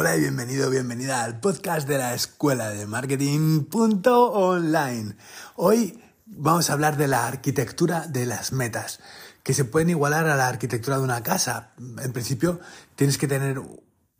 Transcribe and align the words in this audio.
Hola 0.00 0.16
y 0.16 0.20
bienvenido, 0.20 0.70
bienvenida 0.70 1.24
al 1.24 1.40
podcast 1.40 1.88
de 1.88 1.98
la 1.98 2.14
Escuela 2.14 2.70
de 2.70 2.86
Marketing.online. 2.86 5.16
Hoy 5.56 6.00
vamos 6.24 6.70
a 6.70 6.74
hablar 6.74 6.96
de 6.96 7.08
la 7.08 7.26
arquitectura 7.26 8.06
de 8.06 8.24
las 8.24 8.52
metas, 8.52 9.00
que 9.42 9.54
se 9.54 9.64
pueden 9.64 9.90
igualar 9.90 10.28
a 10.28 10.36
la 10.36 10.46
arquitectura 10.46 10.98
de 10.98 11.02
una 11.02 11.24
casa. 11.24 11.72
En 12.00 12.12
principio, 12.12 12.60
tienes 12.94 13.18
que 13.18 13.26
tener 13.26 13.60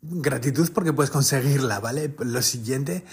gratitud 0.01 0.69
porque 0.73 0.91
puedes 0.91 1.11
conseguirla, 1.11 1.79
¿vale? 1.79 2.13
Lo 2.19 2.41
siguiente, 2.41 3.05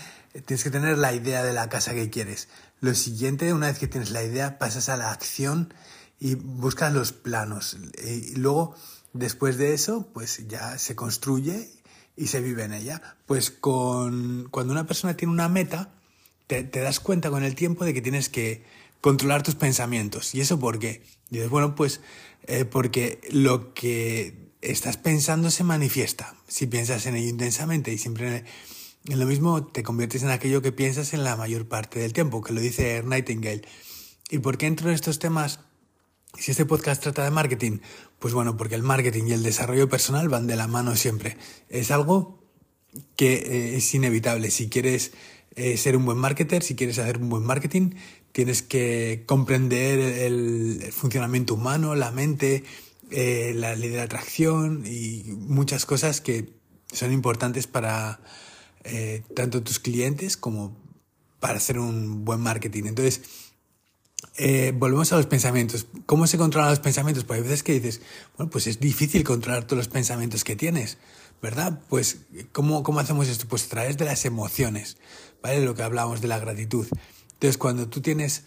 tienes 0.44 0.64
que 0.64 0.70
tener 0.70 0.98
la 0.98 1.12
idea 1.12 1.44
de 1.44 1.52
la 1.52 1.68
casa 1.68 1.94
que 1.94 2.10
quieres. 2.10 2.48
Lo 2.80 2.96
siguiente, 2.96 3.52
una 3.52 3.68
vez 3.68 3.78
que 3.78 3.86
tienes 3.86 4.10
la 4.10 4.24
idea, 4.24 4.58
pasas 4.58 4.88
a 4.88 4.96
la 4.96 5.12
acción 5.12 5.72
y 6.18 6.34
buscas 6.34 6.92
los 6.92 7.12
planos. 7.12 7.76
Y 8.04 8.34
luego, 8.34 8.74
después 9.12 9.56
de 9.56 9.72
eso, 9.72 10.08
pues 10.12 10.48
ya 10.48 10.78
se 10.78 10.96
construye 10.96 11.75
y 12.16 12.28
se 12.28 12.40
vive 12.40 12.64
en 12.64 12.72
ella. 12.72 13.16
Pues 13.26 13.50
con, 13.50 14.48
cuando 14.50 14.72
una 14.72 14.86
persona 14.86 15.16
tiene 15.16 15.32
una 15.32 15.48
meta, 15.48 15.92
te, 16.46 16.64
das 16.64 17.00
cuenta 17.00 17.30
con 17.30 17.44
el 17.44 17.54
tiempo 17.54 17.84
de 17.84 17.94
que 17.94 18.00
tienes 18.00 18.28
que 18.28 18.64
controlar 19.00 19.42
tus 19.42 19.54
pensamientos. 19.54 20.34
¿Y 20.34 20.40
eso 20.40 20.58
por 20.58 20.78
qué? 20.78 21.02
Dices, 21.30 21.50
bueno, 21.50 21.74
pues 21.74 22.00
eh, 22.46 22.64
porque 22.64 23.20
lo 23.30 23.74
que 23.74 24.50
estás 24.62 24.96
pensando 24.96 25.50
se 25.50 25.64
manifiesta. 25.64 26.34
Si 26.48 26.66
piensas 26.66 27.06
en 27.06 27.16
ello 27.16 27.28
intensamente 27.28 27.92
y 27.92 27.98
siempre 27.98 28.44
en 29.08 29.20
lo 29.20 29.26
mismo, 29.26 29.66
te 29.66 29.82
conviertes 29.82 30.22
en 30.22 30.30
aquello 30.30 30.62
que 30.62 30.72
piensas 30.72 31.14
en 31.14 31.22
la 31.22 31.36
mayor 31.36 31.68
parte 31.68 32.00
del 32.00 32.12
tiempo, 32.12 32.42
que 32.42 32.52
lo 32.52 32.60
dice 32.60 33.02
Nightingale. 33.04 33.62
¿Y 34.30 34.38
por 34.38 34.58
qué 34.58 34.66
entro 34.66 34.88
en 34.88 34.94
estos 34.94 35.20
temas 35.20 35.60
si 36.38 36.50
este 36.50 36.66
podcast 36.66 37.02
trata 37.02 37.24
de 37.24 37.30
marketing, 37.30 37.78
pues 38.18 38.34
bueno, 38.34 38.56
porque 38.56 38.74
el 38.74 38.82
marketing 38.82 39.24
y 39.28 39.32
el 39.32 39.42
desarrollo 39.42 39.88
personal 39.88 40.28
van 40.28 40.46
de 40.46 40.56
la 40.56 40.66
mano 40.66 40.96
siempre. 40.96 41.36
Es 41.68 41.90
algo 41.90 42.38
que 43.16 43.34
eh, 43.34 43.76
es 43.76 43.94
inevitable. 43.94 44.50
Si 44.50 44.68
quieres 44.68 45.12
eh, 45.54 45.76
ser 45.76 45.96
un 45.96 46.04
buen 46.04 46.18
marketer, 46.18 46.62
si 46.62 46.74
quieres 46.74 46.98
hacer 46.98 47.18
un 47.18 47.28
buen 47.28 47.44
marketing, 47.44 47.90
tienes 48.32 48.62
que 48.62 49.24
comprender 49.26 49.98
el, 49.98 50.92
funcionamiento 50.92 51.54
humano, 51.54 51.94
la 51.94 52.10
mente, 52.10 52.64
eh, 53.10 53.52
la 53.54 53.74
ley 53.74 53.90
de 53.90 53.96
la 53.98 54.04
atracción 54.04 54.84
y 54.86 55.24
muchas 55.26 55.86
cosas 55.86 56.20
que 56.20 56.54
son 56.92 57.12
importantes 57.12 57.66
para 57.66 58.20
tanto 59.34 59.64
tus 59.64 59.80
clientes 59.80 60.36
como 60.36 60.76
para 61.40 61.56
hacer 61.56 61.80
un 61.80 62.24
buen 62.24 62.38
marketing. 62.40 62.84
Entonces, 62.86 63.22
eh, 64.38 64.72
volvemos 64.74 65.12
a 65.12 65.16
los 65.16 65.26
pensamientos. 65.26 65.86
¿Cómo 66.06 66.26
se 66.26 66.38
controlan 66.38 66.70
los 66.70 66.80
pensamientos? 66.80 67.24
Pues 67.24 67.38
hay 67.38 67.42
veces 67.42 67.62
que 67.62 67.72
dices, 67.72 68.00
bueno, 68.36 68.50
pues 68.50 68.66
es 68.66 68.80
difícil 68.80 69.24
controlar 69.24 69.64
todos 69.64 69.78
los 69.78 69.88
pensamientos 69.88 70.44
que 70.44 70.56
tienes, 70.56 70.98
¿verdad? 71.42 71.80
Pues, 71.88 72.18
¿cómo, 72.52 72.82
cómo 72.82 73.00
hacemos 73.00 73.28
esto? 73.28 73.46
Pues 73.48 73.64
a 73.66 73.68
través 73.68 73.96
de 73.96 74.04
las 74.04 74.24
emociones, 74.24 74.98
¿vale? 75.42 75.64
Lo 75.64 75.74
que 75.74 75.82
hablábamos 75.82 76.20
de 76.20 76.28
la 76.28 76.38
gratitud. 76.38 76.86
Entonces, 77.34 77.58
cuando 77.58 77.88
tú 77.88 78.00
tienes 78.00 78.44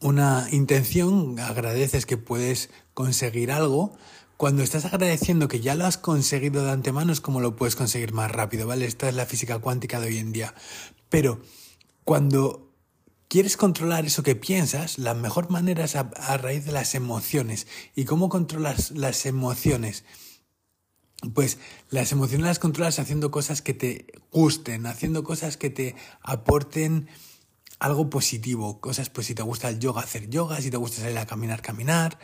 una 0.00 0.46
intención, 0.50 1.38
agradeces 1.38 2.06
que 2.06 2.16
puedes 2.16 2.70
conseguir 2.94 3.52
algo, 3.52 3.96
cuando 4.38 4.62
estás 4.62 4.86
agradeciendo 4.86 5.48
que 5.48 5.60
ya 5.60 5.74
lo 5.74 5.84
has 5.84 5.98
conseguido 5.98 6.64
de 6.64 6.70
antemano 6.70 7.12
es 7.12 7.20
como 7.20 7.42
lo 7.42 7.56
puedes 7.56 7.76
conseguir 7.76 8.14
más 8.14 8.30
rápido, 8.32 8.66
¿vale? 8.66 8.86
Esta 8.86 9.08
es 9.08 9.14
la 9.14 9.26
física 9.26 9.58
cuántica 9.58 10.00
de 10.00 10.06
hoy 10.06 10.16
en 10.16 10.32
día. 10.32 10.54
Pero 11.10 11.42
cuando 12.04 12.69
quieres 13.30 13.56
controlar 13.56 14.04
eso 14.04 14.24
que 14.24 14.34
piensas, 14.34 14.98
la 14.98 15.14
mejor 15.14 15.50
manera 15.50 15.84
es 15.84 15.94
a, 15.94 16.36
raíz 16.36 16.64
de 16.64 16.72
las 16.72 16.96
emociones. 16.96 17.68
¿Y 17.94 18.04
cómo 18.04 18.28
controlas 18.28 18.90
las 18.90 19.24
emociones? 19.24 20.04
Pues 21.32 21.58
las 21.90 22.10
emociones 22.10 22.46
las 22.46 22.58
controlas 22.58 22.98
haciendo 22.98 23.30
cosas 23.30 23.62
que 23.62 23.72
te 23.72 24.06
gusten, 24.32 24.84
haciendo 24.86 25.22
cosas 25.22 25.56
que 25.56 25.70
te 25.70 25.94
aporten 26.22 27.08
algo 27.78 28.10
positivo, 28.10 28.80
cosas 28.80 29.10
pues 29.10 29.28
si 29.28 29.34
te 29.34 29.42
gusta 29.42 29.68
el 29.68 29.78
yoga, 29.78 30.00
hacer 30.00 30.28
yoga, 30.28 30.60
si 30.60 30.70
te 30.70 30.76
gusta 30.76 31.00
salir 31.00 31.18
a 31.18 31.26
caminar, 31.26 31.62
caminar, 31.62 32.18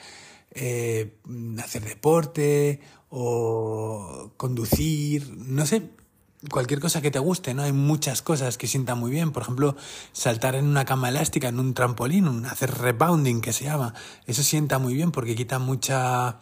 eh, 0.51 1.21
hacer 1.63 1.85
deporte 1.85 2.81
o 3.11 4.33
conducir, 4.37 5.37
no 5.37 5.67
sé, 5.67 5.89
cualquier 6.51 6.81
cosa 6.81 7.03
que 7.03 7.11
te 7.11 7.19
guste, 7.19 7.55
¿no? 7.55 7.63
Hay 7.63 7.73
muchas 7.73 8.23
cosas 8.23 8.59
que 8.59 8.67
sientan 8.67 8.99
muy 8.99 9.11
bien. 9.11 9.33
Por 9.33 9.43
ejemplo, 9.43 9.77
saltar 10.13 10.55
en 10.55 10.67
una 10.67 10.85
cama 10.85 11.09
elástica, 11.09 11.49
en 11.49 11.59
un 11.59 11.75
trampolín, 11.75 12.47
hacer 12.47 12.73
rebounding, 12.79 13.41
que 13.41 13.53
se 13.53 13.65
llama. 13.65 13.95
Eso 14.27 14.43
sienta 14.43 14.79
muy 14.79 14.95
bien 14.95 15.13
porque 15.13 15.35
quita 15.35 15.59
mucha 15.59 16.41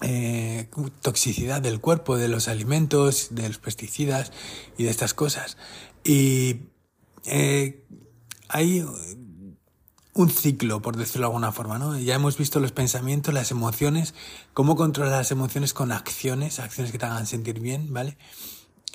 eh, 0.00 0.68
toxicidad 1.02 1.62
del 1.62 1.80
cuerpo, 1.80 2.16
de 2.16 2.28
los 2.28 2.48
alimentos, 2.48 3.28
de 3.30 3.48
los 3.48 3.58
pesticidas 3.58 4.32
y 4.76 4.84
de 4.84 4.90
estas 4.90 5.14
cosas. 5.14 5.56
Y 6.04 6.60
eh, 7.24 7.84
hay 8.48 8.84
un 10.14 10.30
ciclo, 10.30 10.80
por 10.80 10.96
decirlo 10.96 11.26
de 11.26 11.26
alguna 11.26 11.52
forma, 11.52 11.78
¿no? 11.78 11.98
Ya 11.98 12.14
hemos 12.14 12.38
visto 12.38 12.58
los 12.58 12.72
pensamientos, 12.72 13.34
las 13.34 13.50
emociones, 13.50 14.14
cómo 14.54 14.76
controlar 14.76 15.12
las 15.12 15.30
emociones 15.30 15.74
con 15.74 15.92
acciones, 15.92 16.58
acciones 16.58 16.90
que 16.90 16.98
te 16.98 17.06
hagan 17.06 17.26
sentir 17.26 17.60
bien, 17.60 17.92
¿vale? 17.92 18.16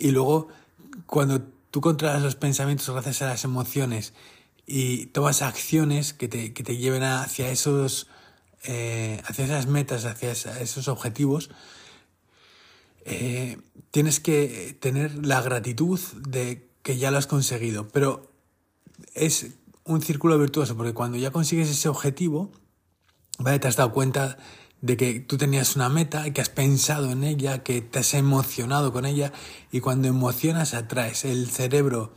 Y 0.02 0.10
luego, 0.10 0.48
cuando 1.06 1.44
tú 1.70 1.80
controlas 1.80 2.24
los 2.24 2.36
pensamientos 2.36 2.90
gracias 2.90 3.22
a 3.22 3.28
las 3.28 3.44
emociones 3.44 4.14
y 4.66 5.06
tomas 5.08 5.44
acciones 5.44 6.14
que 6.14 6.28
te, 6.28 6.54
que 6.54 6.64
te 6.64 6.78
lleven 6.78 7.04
hacia 7.04 7.52
esos, 7.52 8.08
eh, 8.64 9.22
hacia 9.28 9.46
esas 9.46 9.68
metas, 9.68 10.06
hacia 10.06 10.32
esos 10.32 10.88
objetivos, 10.88 11.52
eh, 13.06 13.60
tienes 13.92 14.20
que 14.20 14.76
tener 14.80 15.24
la 15.24 15.40
gratitud 15.44 16.00
de 16.28 16.68
que 16.82 16.98
ya 16.98 17.12
lo 17.12 17.20
has 17.20 17.28
conseguido. 17.28 17.88
Pero 17.90 18.32
es 19.14 19.52
un 19.84 20.02
círculo 20.02 20.40
virtuoso, 20.40 20.76
porque 20.76 20.96
cuando 20.96 21.20
ya 21.20 21.30
consigues 21.30 21.70
ese 21.70 21.90
objetivo, 21.90 22.52
¿vale? 23.38 23.60
te 23.60 23.68
has 23.68 23.76
dado 23.76 23.92
cuenta 23.92 24.40
de 24.82 24.98
que 24.98 25.20
tú 25.20 25.38
tenías 25.38 25.76
una 25.76 25.90
meta, 25.90 26.32
que 26.34 26.42
has 26.42 26.50
pensado 26.50 27.12
en 27.12 27.24
ella, 27.24 27.64
que 27.64 27.82
te 27.82 28.00
has 28.00 28.14
emocionado 28.14 28.92
con 28.92 29.06
ella 29.06 29.32
y 29.72 29.80
cuando 29.80 30.08
emocionas 30.08 30.74
atraes. 30.74 31.24
El 31.24 31.50
cerebro 31.50 32.14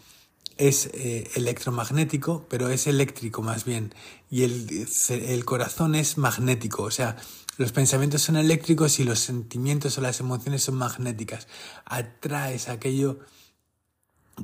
es 0.56 0.90
eh, 0.94 1.30
electromagnético, 1.34 2.46
pero 2.48 2.68
es 2.68 2.86
eléctrico 2.86 3.42
más 3.42 3.64
bien 3.64 3.94
y 4.30 4.44
el, 4.44 4.88
el 5.10 5.44
corazón 5.44 5.94
es 5.94 6.18
magnético, 6.18 6.84
o 6.84 6.90
sea, 6.90 7.16
los 7.56 7.70
pensamientos 7.70 8.22
son 8.22 8.36
eléctricos 8.36 8.98
y 8.98 9.04
los 9.04 9.20
sentimientos 9.20 9.96
o 9.96 10.00
las 10.00 10.18
emociones 10.18 10.64
son 10.64 10.74
magnéticas. 10.74 11.46
Atraes 11.84 12.68
aquello 12.68 13.20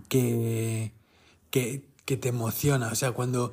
que, 0.08 0.92
que, 1.50 1.88
que 2.04 2.16
te 2.16 2.28
emociona, 2.28 2.88
o 2.92 2.94
sea, 2.94 3.10
cuando 3.12 3.52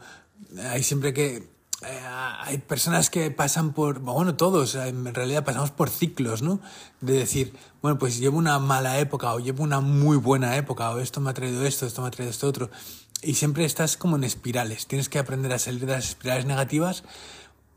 hay 0.62 0.84
siempre 0.84 1.14
que 1.14 1.57
eh, 1.84 2.02
hay 2.40 2.58
personas 2.58 3.12
que 3.12 3.30
pasan 3.30 3.72
por, 3.74 4.00
bueno, 4.00 4.36
todos 4.36 4.74
en 4.74 5.14
realidad 5.14 5.46
pasamos 5.46 5.70
por 5.70 5.92
ciclos, 5.92 6.42
¿no? 6.42 6.60
De 7.02 7.14
decir, 7.14 7.54
bueno, 7.84 8.00
pues 8.00 8.18
llevo 8.18 8.40
una 8.40 8.58
mala 8.58 9.00
época 9.00 9.32
o 9.34 9.40
llevo 9.40 9.64
una 9.64 9.80
muy 9.80 10.18
buena 10.18 10.58
época 10.58 10.90
o 10.90 11.00
esto 11.00 11.22
me 11.22 11.30
ha 11.30 11.34
traído 11.36 11.64
esto, 11.66 11.86
esto 11.86 12.02
me 12.02 12.08
ha 12.08 12.12
traído 12.12 12.32
esto 12.32 12.48
otro. 12.48 12.72
Y 13.22 13.36
siempre 13.36 13.64
estás 13.64 13.96
como 13.96 14.16
en 14.16 14.24
espirales. 14.24 14.88
Tienes 14.88 15.08
que 15.08 15.20
aprender 15.20 15.54
a 15.54 15.60
salir 15.60 15.86
de 15.86 15.94
las 15.94 16.10
espirales 16.10 16.46
negativas. 16.46 17.04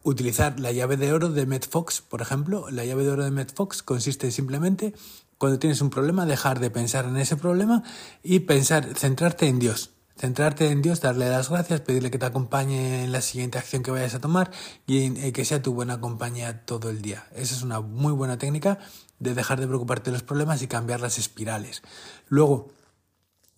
Utilizar 0.02 0.58
la 0.60 0.72
llave 0.72 0.96
de 0.96 1.12
oro 1.12 1.28
de 1.28 1.60
Fox, 1.60 2.00
por 2.00 2.22
ejemplo. 2.22 2.70
La 2.70 2.86
llave 2.86 3.04
de 3.04 3.10
oro 3.10 3.30
de 3.30 3.44
Fox 3.44 3.82
consiste 3.82 4.30
simplemente, 4.30 4.94
cuando 5.36 5.58
tienes 5.58 5.82
un 5.82 5.90
problema, 5.90 6.24
dejar 6.24 6.58
de 6.58 6.70
pensar 6.70 7.04
en 7.04 7.18
ese 7.18 7.36
problema 7.36 7.82
y 8.22 8.40
pensar, 8.40 8.94
centrarte 8.96 9.46
en 9.46 9.58
Dios 9.58 9.90
centrarte 10.20 10.70
en 10.70 10.82
Dios, 10.82 11.00
darle 11.00 11.30
las 11.30 11.48
gracias, 11.48 11.80
pedirle 11.80 12.10
que 12.10 12.18
te 12.18 12.26
acompañe 12.26 13.04
en 13.04 13.10
la 13.10 13.22
siguiente 13.22 13.56
acción 13.56 13.82
que 13.82 13.90
vayas 13.90 14.14
a 14.14 14.20
tomar 14.20 14.50
y 14.86 15.18
eh, 15.18 15.32
que 15.32 15.46
sea 15.46 15.62
tu 15.62 15.72
buena 15.72 15.98
compañía 15.98 16.66
todo 16.66 16.90
el 16.90 17.00
día. 17.00 17.26
Esa 17.34 17.54
es 17.54 17.62
una 17.62 17.80
muy 17.80 18.12
buena 18.12 18.36
técnica 18.36 18.78
de 19.18 19.34
dejar 19.34 19.60
de 19.60 19.66
preocuparte 19.66 20.10
de 20.10 20.12
los 20.12 20.22
problemas 20.22 20.60
y 20.60 20.66
cambiar 20.66 21.00
las 21.00 21.16
espirales. 21.16 21.82
Luego, 22.28 22.68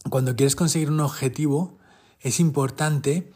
cuando 0.08 0.36
quieres 0.36 0.54
conseguir 0.54 0.88
un 0.88 1.00
objetivo, 1.00 1.78
es 2.20 2.38
importante 2.38 3.32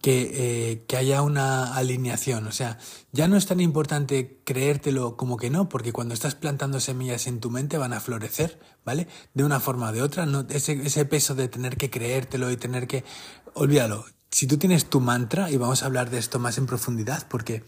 que, 0.00 0.30
eh, 0.72 0.84
que, 0.86 0.96
haya 0.96 1.22
una 1.22 1.74
alineación. 1.74 2.46
O 2.46 2.52
sea, 2.52 2.78
ya 3.12 3.28
no 3.28 3.36
es 3.36 3.46
tan 3.46 3.60
importante 3.60 4.40
creértelo 4.44 5.16
como 5.16 5.36
que 5.36 5.50
no, 5.50 5.68
porque 5.68 5.92
cuando 5.92 6.14
estás 6.14 6.34
plantando 6.34 6.80
semillas 6.80 7.26
en 7.26 7.40
tu 7.40 7.50
mente 7.50 7.76
van 7.76 7.92
a 7.92 8.00
florecer, 8.00 8.58
¿vale? 8.84 9.08
De 9.34 9.44
una 9.44 9.60
forma 9.60 9.90
o 9.90 9.92
de 9.92 10.02
otra. 10.02 10.26
No, 10.26 10.46
ese, 10.48 10.72
ese 10.72 11.04
peso 11.04 11.34
de 11.34 11.48
tener 11.48 11.76
que 11.76 11.90
creértelo 11.90 12.50
y 12.50 12.56
tener 12.56 12.86
que... 12.86 13.04
Olvídalo. 13.54 14.04
Si 14.30 14.46
tú 14.46 14.56
tienes 14.56 14.86
tu 14.86 15.00
mantra, 15.00 15.50
y 15.50 15.56
vamos 15.56 15.82
a 15.82 15.86
hablar 15.86 16.10
de 16.10 16.18
esto 16.18 16.38
más 16.38 16.58
en 16.58 16.66
profundidad, 16.66 17.28
porque 17.28 17.62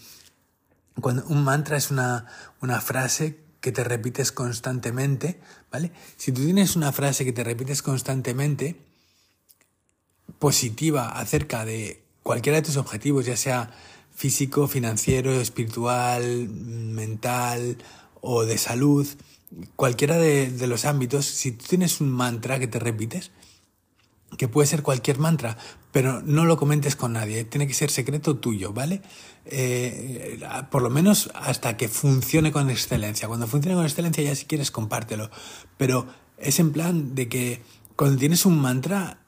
cuando 1.00 1.24
un 1.26 1.44
mantra 1.44 1.76
es 1.76 1.90
una, 1.90 2.26
una 2.60 2.80
frase 2.80 3.44
que 3.60 3.72
te 3.72 3.84
repites 3.84 4.32
constantemente, 4.32 5.40
¿vale? 5.70 5.92
Si 6.16 6.32
tú 6.32 6.42
tienes 6.42 6.76
una 6.76 6.92
frase 6.92 7.24
que 7.24 7.32
te 7.32 7.44
repites 7.44 7.82
constantemente, 7.82 8.84
positiva 10.38 11.10
acerca 11.10 11.64
de 11.64 12.05
cualquiera 12.26 12.56
de 12.56 12.62
tus 12.62 12.76
objetivos, 12.76 13.24
ya 13.24 13.36
sea 13.36 13.70
físico, 14.12 14.66
financiero, 14.66 15.40
espiritual, 15.40 16.48
mental 16.48 17.78
o 18.20 18.44
de 18.44 18.58
salud, 18.58 19.06
cualquiera 19.76 20.16
de, 20.18 20.66
los 20.66 20.86
ámbitos, 20.86 21.24
si 21.24 21.52
tú 21.52 21.66
tienes 21.68 22.00
un 22.00 22.10
mantra 22.10 22.58
que 22.58 22.66
te 22.66 22.80
repites, 22.80 23.30
que 24.36 24.48
puede 24.48 24.66
ser 24.66 24.82
cualquier 24.82 25.20
mantra, 25.20 25.56
pero 25.92 26.20
no 26.20 26.46
lo 26.46 26.56
comentes 26.56 26.96
con 26.96 27.12
nadie, 27.12 27.44
tiene 27.44 27.68
que 27.68 27.74
ser 27.74 27.92
secreto 27.92 28.36
tuyo, 28.38 28.72
¿vale? 28.72 29.02
Eh, 29.44 30.40
por 30.72 30.82
lo 30.82 30.90
menos 30.90 31.30
hasta 31.32 31.76
que 31.76 31.86
funcione 31.86 32.50
con 32.50 32.68
excelencia. 32.70 33.28
Cuando 33.28 33.46
funcione 33.46 33.76
con 33.76 33.84
excelencia 33.84 34.24
ya 34.24 34.34
si 34.34 34.46
quieres 34.46 34.72
compártelo, 34.72 35.30
pero 35.76 36.08
es 36.38 36.58
en 36.58 36.72
plan 36.72 37.14
de 37.14 37.28
que 37.28 37.62
cuando 37.94 38.18
tienes 38.18 38.44
un 38.46 38.58
mantra 38.58 39.20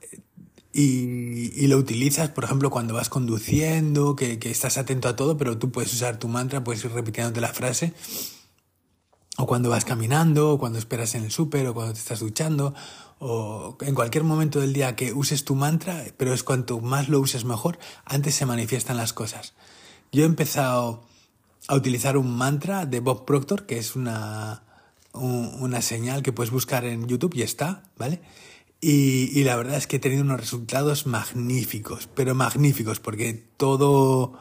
y, 0.72 1.66
lo 1.66 1.76
utilizas, 1.76 2.28
por 2.30 2.44
ejemplo, 2.44 2.70
cuando 2.70 2.94
vas 2.94 3.08
conduciendo, 3.08 4.16
que, 4.16 4.38
que 4.38 4.50
estás 4.50 4.78
atento 4.78 5.08
a 5.08 5.16
todo, 5.16 5.36
pero 5.36 5.58
tú 5.58 5.70
puedes 5.70 5.92
usar 5.92 6.18
tu 6.18 6.28
mantra, 6.28 6.62
puedes 6.62 6.84
ir 6.84 6.92
repitiéndote 6.92 7.40
la 7.40 7.48
frase, 7.48 7.94
o 9.36 9.46
cuando 9.46 9.70
vas 9.70 9.84
caminando, 9.84 10.52
o 10.52 10.58
cuando 10.58 10.78
esperas 10.78 11.14
en 11.14 11.24
el 11.24 11.30
súper, 11.30 11.66
o 11.66 11.74
cuando 11.74 11.94
te 11.94 12.00
estás 12.00 12.20
duchando, 12.20 12.74
o 13.18 13.76
en 13.80 13.94
cualquier 13.94 14.24
momento 14.24 14.60
del 14.60 14.72
día 14.72 14.94
que 14.94 15.12
uses 15.12 15.44
tu 15.44 15.54
mantra, 15.54 16.04
pero 16.16 16.34
es 16.34 16.42
cuanto 16.42 16.80
más 16.80 17.08
lo 17.08 17.20
uses 17.20 17.44
mejor, 17.44 17.78
antes 18.04 18.34
se 18.34 18.46
manifiestan 18.46 18.96
las 18.96 19.12
cosas. 19.12 19.54
Yo 20.12 20.22
he 20.22 20.26
empezado 20.26 21.02
a 21.66 21.74
utilizar 21.74 22.16
un 22.16 22.36
mantra 22.36 22.86
de 22.86 23.00
Bob 23.00 23.24
Proctor, 23.24 23.66
que 23.66 23.78
es 23.78 23.96
una, 23.96 24.62
una 25.12 25.82
señal 25.82 26.22
que 26.22 26.32
puedes 26.32 26.50
buscar 26.50 26.84
en 26.84 27.06
YouTube 27.06 27.34
y 27.34 27.42
está, 27.42 27.82
¿vale? 27.96 28.20
Y, 28.80 29.30
y, 29.38 29.42
la 29.42 29.56
verdad 29.56 29.76
es 29.76 29.88
que 29.88 29.96
he 29.96 30.00
tenido 30.00 30.22
unos 30.22 30.38
resultados 30.38 31.06
magníficos, 31.06 32.08
pero 32.14 32.36
magníficos, 32.36 33.00
porque 33.00 33.34
todo 33.34 34.38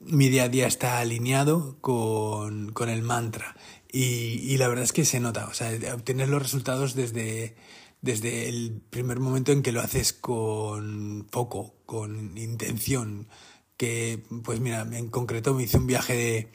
mi 0.00 0.28
día 0.30 0.44
a 0.44 0.48
día 0.48 0.66
está 0.66 0.98
alineado 0.98 1.76
con, 1.82 2.72
con 2.72 2.88
el 2.88 3.02
mantra. 3.02 3.56
Y, 3.92 4.40
y, 4.42 4.56
la 4.56 4.68
verdad 4.68 4.84
es 4.84 4.92
que 4.92 5.04
se 5.04 5.20
nota, 5.20 5.46
o 5.48 5.54
sea, 5.54 5.70
obtienes 5.94 6.28
los 6.28 6.42
resultados 6.42 6.94
desde, 6.94 7.56
desde 8.00 8.48
el 8.48 8.80
primer 8.90 9.20
momento 9.20 9.52
en 9.52 9.62
que 9.62 9.72
lo 9.72 9.80
haces 9.80 10.12
con 10.12 11.26
foco, 11.30 11.74
con 11.84 12.36
intención, 12.38 13.28
que 13.76 14.22
pues 14.44 14.60
mira, 14.60 14.86
en 14.90 15.08
concreto 15.08 15.54
me 15.54 15.64
hice 15.64 15.78
un 15.78 15.86
viaje 15.86 16.50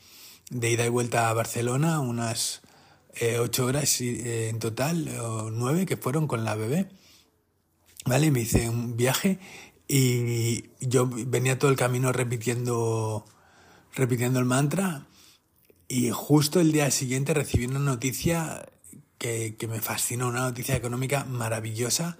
de, 0.49 0.69
ida 0.69 0.85
y 0.85 0.89
vuelta 0.89 1.29
a 1.29 1.33
Barcelona, 1.33 1.99
unas 1.99 2.61
eh, 3.15 3.37
ocho 3.39 3.65
horas 3.65 4.01
eh, 4.01 4.49
en 4.49 4.59
total, 4.59 5.07
o 5.19 5.51
nueve 5.51 5.85
que 5.85 5.97
fueron 5.97 6.27
con 6.27 6.43
la 6.43 6.55
bebé, 6.55 6.89
¿vale? 8.05 8.31
Me 8.31 8.41
hice 8.41 8.69
un 8.69 8.97
viaje 8.97 9.39
y 9.87 10.63
yo 10.79 11.07
venía 11.07 11.59
todo 11.59 11.69
el 11.69 11.77
camino 11.77 12.11
repitiendo, 12.11 13.25
repitiendo 13.93 14.39
el 14.39 14.45
mantra 14.45 15.07
y 15.87 16.09
justo 16.11 16.61
el 16.61 16.71
día 16.71 16.89
siguiente 16.91 17.33
recibí 17.33 17.65
una 17.65 17.79
noticia 17.79 18.65
que, 19.17 19.55
me 19.69 19.81
fascinó, 19.81 20.29
una 20.29 20.41
noticia 20.41 20.75
económica 20.75 21.25
maravillosa 21.25 22.17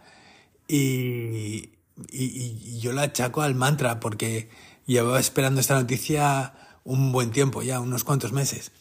y, 0.68 1.70
y, 2.12 2.80
yo 2.80 2.94
la 2.94 3.04
achaco 3.04 3.42
al 3.42 3.56
mantra 3.56 4.00
porque 4.00 4.50
llevaba 4.86 5.20
esperando 5.20 5.62
esta 5.62 5.76
noticia 5.76 6.54
un 6.84 7.12
buen 7.12 7.32
tiempo, 7.32 7.64
ya 7.64 7.80
unos 7.80 8.04
cuantos 8.04 8.34
meses. 8.34 8.72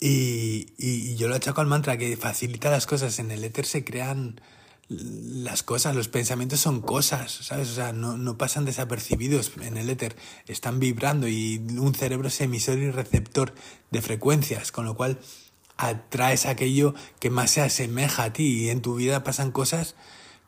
Y, 0.00 0.74
y, 0.76 1.16
yo 1.16 1.28
lo 1.28 1.34
achaco 1.34 1.60
al 1.62 1.66
mantra 1.66 1.96
que 1.96 2.16
facilita 2.16 2.70
las 2.70 2.86
cosas. 2.86 3.18
En 3.18 3.30
el 3.30 3.42
éter 3.42 3.64
se 3.64 3.84
crean 3.84 4.40
las 4.88 5.62
cosas, 5.62 5.96
los 5.96 6.08
pensamientos 6.08 6.60
son 6.60 6.80
cosas, 6.80 7.32
¿sabes? 7.32 7.70
O 7.70 7.74
sea, 7.74 7.92
no, 7.92 8.16
no 8.16 8.38
pasan 8.38 8.64
desapercibidos 8.64 9.52
en 9.60 9.76
el 9.76 9.90
éter, 9.90 10.16
están 10.46 10.78
vibrando 10.78 11.26
y 11.26 11.58
un 11.78 11.94
cerebro 11.94 12.28
es 12.28 12.40
emisor 12.40 12.78
y 12.78 12.90
receptor 12.90 13.54
de 13.90 14.02
frecuencias, 14.02 14.70
con 14.70 14.84
lo 14.84 14.96
cual 14.96 15.18
atraes 15.76 16.46
aquello 16.46 16.94
que 17.18 17.30
más 17.30 17.50
se 17.50 17.62
asemeja 17.62 18.24
a 18.24 18.32
ti 18.32 18.64
y 18.64 18.70
en 18.70 18.80
tu 18.80 18.94
vida 18.94 19.24
pasan 19.24 19.50
cosas 19.50 19.96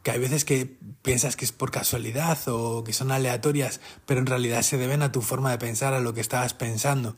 que 0.03 0.13
hay 0.13 0.21
veces 0.21 0.45
que 0.45 0.79
piensas 1.03 1.37
que 1.37 1.45
es 1.45 1.53
por 1.53 1.71
casualidad 1.71 2.39
o 2.47 2.85
que 2.85 2.93
son 2.93 3.11
aleatorias, 3.11 3.81
pero 4.07 4.21
en 4.21 4.27
realidad 4.27 4.63
se 4.63 4.79
deben 4.79 5.03
a 5.03 5.13
tu 5.13 5.23
forma 5.23 5.51
de 5.51 5.59
pensar, 5.59 5.93
a 5.93 6.01
lo 6.01 6.15
que 6.15 6.21
estabas 6.21 6.55
pensando. 6.55 7.17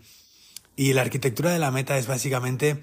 Y 0.77 0.95
la 0.95 1.03
arquitectura 1.03 1.53
de 1.53 1.59
la 1.59 1.71
meta 1.71 1.99
es 1.99 2.07
básicamente 2.07 2.83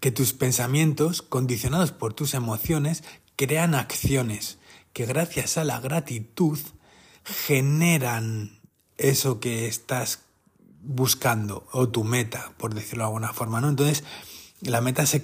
que 0.00 0.10
tus 0.10 0.32
pensamientos, 0.32 1.22
condicionados 1.22 1.92
por 1.92 2.14
tus 2.14 2.34
emociones, 2.34 3.04
crean 3.36 3.74
acciones 3.74 4.58
que 4.92 5.06
gracias 5.06 5.58
a 5.58 5.64
la 5.64 5.80
gratitud 5.80 6.58
generan 7.24 8.60
eso 8.96 9.40
que 9.40 9.66
estás 9.66 10.20
buscando 10.82 11.66
o 11.72 11.88
tu 11.88 12.04
meta, 12.04 12.52
por 12.56 12.74
decirlo 12.74 13.04
de 13.04 13.08
alguna 13.08 13.32
forma, 13.32 13.60
¿no? 13.60 13.68
Entonces, 13.68 14.04
la 14.60 14.80
meta 14.80 15.04
se, 15.06 15.20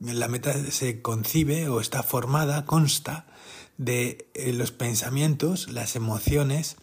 la 0.00 0.28
meta 0.28 0.52
se 0.70 1.00
concibe 1.00 1.68
o 1.68 1.80
está 1.80 2.02
formada, 2.02 2.66
consta 2.66 3.26
de 3.78 4.28
eh, 4.34 4.52
los 4.52 4.72
pensamientos, 4.72 5.70
las 5.70 5.96
emociones, 5.96 6.76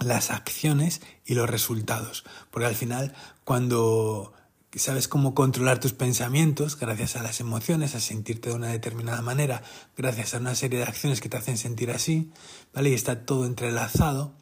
las 0.00 0.30
acciones 0.30 1.02
y 1.24 1.34
los 1.34 1.48
resultados. 1.48 2.24
Porque 2.50 2.66
al 2.66 2.74
final, 2.74 3.14
cuando 3.44 4.32
sabes 4.74 5.08
cómo 5.08 5.34
controlar 5.34 5.80
tus 5.80 5.92
pensamientos, 5.92 6.78
gracias 6.78 7.16
a 7.16 7.22
las 7.22 7.40
emociones, 7.40 7.94
a 7.94 8.00
sentirte 8.00 8.50
de 8.50 8.56
una 8.56 8.68
determinada 8.68 9.22
manera, 9.22 9.62
gracias 9.96 10.34
a 10.34 10.38
una 10.38 10.54
serie 10.54 10.78
de 10.78 10.84
acciones 10.84 11.20
que 11.20 11.28
te 11.28 11.36
hacen 11.36 11.56
sentir 11.56 11.90
así, 11.90 12.30
¿vale? 12.74 12.90
Y 12.90 12.94
está 12.94 13.24
todo 13.24 13.46
entrelazado, 13.46 14.34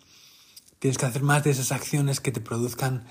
Tienes 0.85 0.99
que 0.99 1.07
hacer 1.07 1.23
más 1.23 1.43
de 1.43 1.51
esas 1.51 1.73
acciones 1.73 2.21
que 2.21 2.31
te 2.31 2.43
produzcan 2.43 3.07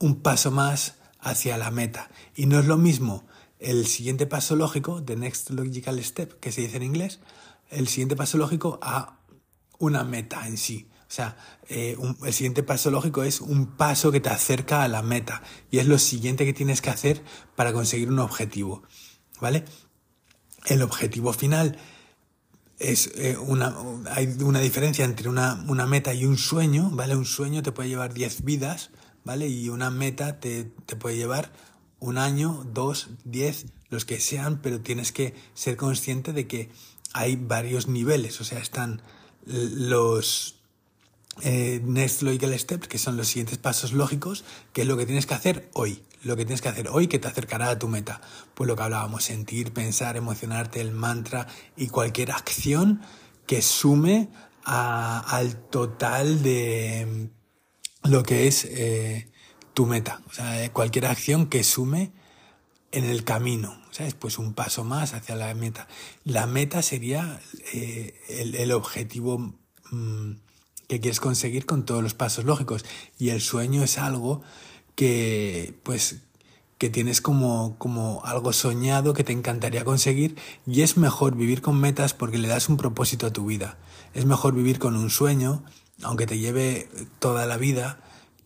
un 0.00 0.20
paso 0.20 0.50
más 0.50 0.96
hacia 1.20 1.56
la 1.56 1.70
meta. 1.70 2.10
Y 2.34 2.46
no 2.46 2.58
es 2.58 2.66
lo 2.66 2.76
mismo 2.76 3.24
el 3.60 3.86
siguiente 3.86 4.26
paso 4.26 4.56
lógico, 4.56 5.00
the 5.00 5.14
next 5.14 5.50
logical 5.50 6.02
step, 6.02 6.40
que 6.40 6.50
se 6.50 6.62
dice 6.62 6.78
en 6.78 6.82
inglés, 6.82 7.20
el 7.70 7.86
siguiente 7.86 8.16
paso 8.16 8.36
lógico 8.36 8.80
a 8.82 9.20
una 9.78 10.02
meta 10.02 10.48
en 10.48 10.58
sí. 10.58 10.88
O 11.14 11.16
sea, 11.16 11.36
eh, 11.68 11.96
el 12.24 12.32
siguiente 12.32 12.64
paso 12.64 12.90
lógico 12.90 13.22
es 13.22 13.40
un 13.40 13.76
paso 13.76 14.10
que 14.10 14.18
te 14.18 14.30
acerca 14.30 14.82
a 14.82 14.88
la 14.88 15.00
meta 15.00 15.44
y 15.70 15.78
es 15.78 15.86
lo 15.86 15.96
siguiente 16.00 16.44
que 16.44 16.52
tienes 16.52 16.82
que 16.82 16.90
hacer 16.90 17.22
para 17.54 17.72
conseguir 17.72 18.08
un 18.08 18.18
objetivo. 18.18 18.82
¿Vale? 19.40 19.64
El 20.66 20.82
objetivo 20.82 21.32
final 21.32 21.78
es 22.80 23.12
eh, 23.14 23.36
una, 23.36 23.76
hay 24.10 24.26
una 24.42 24.58
diferencia 24.58 25.04
entre 25.04 25.28
una, 25.28 25.64
una, 25.68 25.86
meta 25.86 26.12
y 26.12 26.24
un 26.24 26.36
sueño, 26.36 26.90
¿vale? 26.90 27.14
Un 27.14 27.26
sueño 27.26 27.62
te 27.62 27.70
puede 27.70 27.90
llevar 27.90 28.12
10 28.12 28.42
vidas, 28.42 28.90
¿vale? 29.22 29.46
Y 29.46 29.68
una 29.68 29.90
meta 29.90 30.40
te, 30.40 30.64
te 30.64 30.96
puede 30.96 31.16
llevar 31.16 31.52
un 32.00 32.18
año, 32.18 32.66
dos, 32.72 33.10
diez, 33.22 33.66
los 33.88 34.04
que 34.04 34.18
sean, 34.18 34.60
pero 34.60 34.80
tienes 34.80 35.12
que 35.12 35.36
ser 35.54 35.76
consciente 35.76 36.32
de 36.32 36.48
que 36.48 36.70
hay 37.12 37.36
varios 37.36 37.86
niveles, 37.86 38.40
o 38.40 38.44
sea, 38.44 38.58
están 38.58 39.00
los 39.46 40.63
eh, 41.42 41.80
next 41.84 42.22
logical 42.22 42.58
steps, 42.58 42.88
que 42.88 42.98
son 42.98 43.16
los 43.16 43.28
siguientes 43.28 43.58
pasos 43.58 43.92
lógicos, 43.92 44.44
que 44.72 44.82
es 44.82 44.88
lo 44.88 44.96
que 44.96 45.06
tienes 45.06 45.26
que 45.26 45.34
hacer 45.34 45.68
hoy, 45.72 46.02
lo 46.22 46.36
que 46.36 46.44
tienes 46.44 46.62
que 46.62 46.68
hacer 46.68 46.88
hoy 46.88 47.08
que 47.08 47.18
te 47.18 47.28
acercará 47.28 47.70
a 47.70 47.78
tu 47.78 47.88
meta. 47.88 48.20
Pues 48.54 48.68
lo 48.68 48.76
que 48.76 48.82
hablábamos, 48.82 49.24
sentir, 49.24 49.72
pensar, 49.72 50.16
emocionarte, 50.16 50.80
el 50.80 50.92
mantra 50.92 51.46
y 51.76 51.88
cualquier 51.88 52.30
acción 52.30 53.00
que 53.46 53.62
sume 53.62 54.30
al 54.64 55.56
total 55.68 56.42
de 56.42 57.28
lo 58.04 58.22
que 58.22 58.46
es 58.46 58.64
eh, 58.64 59.28
tu 59.74 59.86
meta. 59.86 60.22
O 60.28 60.32
sea, 60.32 60.72
cualquier 60.72 61.06
acción 61.06 61.48
que 61.48 61.64
sume 61.64 62.12
en 62.92 63.04
el 63.04 63.24
camino, 63.24 63.76
¿sabes? 63.90 64.14
Pues 64.14 64.38
un 64.38 64.54
paso 64.54 64.84
más 64.84 65.14
hacia 65.14 65.34
la 65.34 65.52
meta. 65.54 65.88
La 66.24 66.46
meta 66.46 66.80
sería 66.80 67.40
eh, 67.72 68.14
el, 68.28 68.72
objetivo 68.72 69.38
mm, 69.90 70.32
que 70.88 71.00
quieres 71.00 71.20
conseguir 71.20 71.66
con 71.66 71.84
todos 71.84 72.02
los 72.02 72.14
pasos 72.14 72.44
lógicos. 72.44 72.84
Y 73.18 73.30
el 73.30 73.40
sueño 73.40 73.82
es 73.82 73.98
algo 73.98 74.42
que, 74.94 75.78
pues, 75.82 76.22
que 76.78 76.90
tienes 76.90 77.20
como, 77.20 77.76
como 77.78 78.22
algo 78.24 78.52
soñado 78.52 79.14
que 79.14 79.24
te 79.24 79.32
encantaría 79.32 79.84
conseguir 79.84 80.36
y 80.66 80.82
es 80.82 80.96
mejor 80.96 81.36
vivir 81.36 81.62
con 81.62 81.80
metas 81.80 82.14
porque 82.14 82.38
le 82.38 82.48
das 82.48 82.68
un 82.68 82.76
propósito 82.76 83.26
a 83.26 83.32
tu 83.32 83.46
vida. 83.46 83.78
Es 84.12 84.26
mejor 84.26 84.54
vivir 84.54 84.78
con 84.78 84.96
un 84.96 85.10
sueño, 85.10 85.64
aunque 86.02 86.26
te 86.26 86.38
lleve 86.38 86.88
toda 87.18 87.46
la 87.46 87.56
vida, 87.56 88.00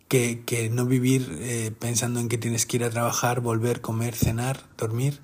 que, 0.09 0.43
que 0.45 0.71
no 0.71 0.87
vivir 0.87 1.37
eh, 1.41 1.71
pensando 1.79 2.21
en 2.21 2.29
que 2.29 2.39
tienes 2.39 2.65
que 2.65 2.79
ir 2.79 2.85
a 2.85 2.91
trabajar, 2.91 3.41
volver, 3.41 3.81
comer, 3.81 4.15
cenar, 4.15 4.65
dormir 4.77 5.21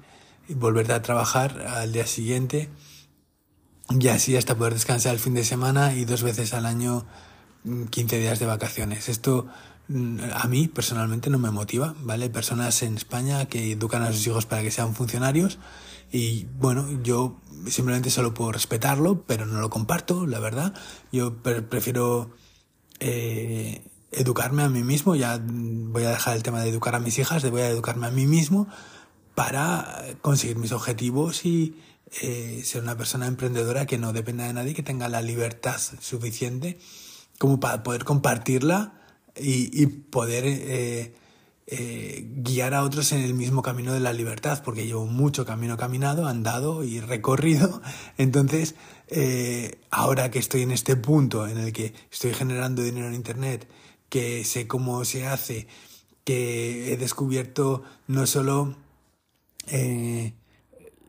y 0.48 0.54
volverte 0.54 0.92
a 0.92 1.02
trabajar 1.02 1.62
al 1.66 1.92
día 1.92 2.06
siguiente 2.06 2.68
y 3.90 4.08
así 4.08 4.36
hasta 4.36 4.56
poder 4.56 4.74
descansar 4.74 5.14
el 5.14 5.20
fin 5.20 5.34
de 5.34 5.44
semana 5.44 5.94
y 5.94 6.04
dos 6.04 6.22
veces 6.22 6.54
al 6.54 6.66
año 6.66 7.06
15 7.90 8.16
mm, 8.16 8.20
días 8.20 8.38
de 8.38 8.46
vacaciones. 8.46 9.08
Esto 9.08 9.46
mm, 9.88 10.18
a 10.32 10.46
mí 10.48 10.68
personalmente 10.68 11.30
no 11.30 11.38
me 11.38 11.50
motiva, 11.50 11.94
¿vale? 12.00 12.30
Personas 12.30 12.82
en 12.82 12.96
España 12.96 13.46
que 13.46 13.72
educan 13.72 14.02
a 14.02 14.12
sus 14.12 14.26
hijos 14.26 14.46
para 14.46 14.62
que 14.62 14.70
sean 14.70 14.94
funcionarios 14.94 15.58
y 16.10 16.46
bueno, 16.58 16.86
yo 17.02 17.40
simplemente 17.66 18.10
solo 18.10 18.34
puedo 18.34 18.52
respetarlo, 18.52 19.22
pero 19.22 19.46
no 19.46 19.60
lo 19.60 19.70
comparto, 19.70 20.26
la 20.26 20.38
verdad. 20.38 20.74
Yo 21.10 21.42
prefiero 21.42 22.30
eh, 23.00 23.82
educarme 24.12 24.62
a 24.62 24.68
mí 24.68 24.82
mismo, 24.82 25.16
ya 25.16 25.40
voy 25.44 26.04
a 26.04 26.10
dejar 26.10 26.36
el 26.36 26.42
tema 26.42 26.60
de 26.60 26.68
educar 26.68 26.94
a 26.94 27.00
mis 27.00 27.18
hijas, 27.18 27.42
de 27.42 27.50
voy 27.50 27.62
a 27.62 27.68
educarme 27.68 28.06
a 28.06 28.10
mí 28.10 28.26
mismo 28.26 28.68
para 29.34 30.04
conseguir 30.22 30.56
mis 30.56 30.72
objetivos 30.72 31.44
y 31.44 31.76
eh, 32.22 32.62
ser 32.64 32.82
una 32.82 32.96
persona 32.96 33.26
emprendedora 33.26 33.86
que 33.86 33.98
no 33.98 34.12
dependa 34.12 34.46
de 34.46 34.52
nadie, 34.52 34.74
que 34.74 34.84
tenga 34.84 35.08
la 35.08 35.20
libertad 35.20 35.80
suficiente 36.00 36.78
como 37.38 37.58
para 37.58 37.82
poder 37.82 38.04
compartirla 38.04 39.00
y, 39.36 39.86
poder 39.86 40.44
eh, 40.46 41.12
eh, 41.66 42.24
guiar 42.36 42.74
a 42.74 42.84
otros 42.84 43.10
en 43.10 43.22
el 43.22 43.34
mismo 43.34 43.62
camino 43.62 43.92
de 43.92 43.98
la 43.98 44.12
libertad, 44.12 44.62
porque 44.64 44.86
llevo 44.86 45.06
mucho 45.06 45.44
camino 45.44 45.76
caminado, 45.76 46.28
andado 46.28 46.84
y 46.84 47.00
recorrido. 47.00 47.82
Entonces, 48.16 48.76
ahora 49.90 50.30
que 50.30 50.38
estoy 50.38 50.62
en 50.62 50.70
este 50.70 50.94
punto 50.94 51.48
en 51.48 51.58
el 51.58 51.72
que 51.72 51.94
estoy 52.12 52.32
generando 52.32 52.82
dinero 52.82 53.08
en 53.08 53.14
Internet, 53.14 53.68
que 54.08 54.44
sé 54.44 54.68
cómo 54.68 55.04
se 55.04 55.26
hace, 55.26 55.66
que 56.22 56.92
he 56.92 56.96
descubierto 56.96 57.82
no 58.06 58.26
solo 58.26 58.76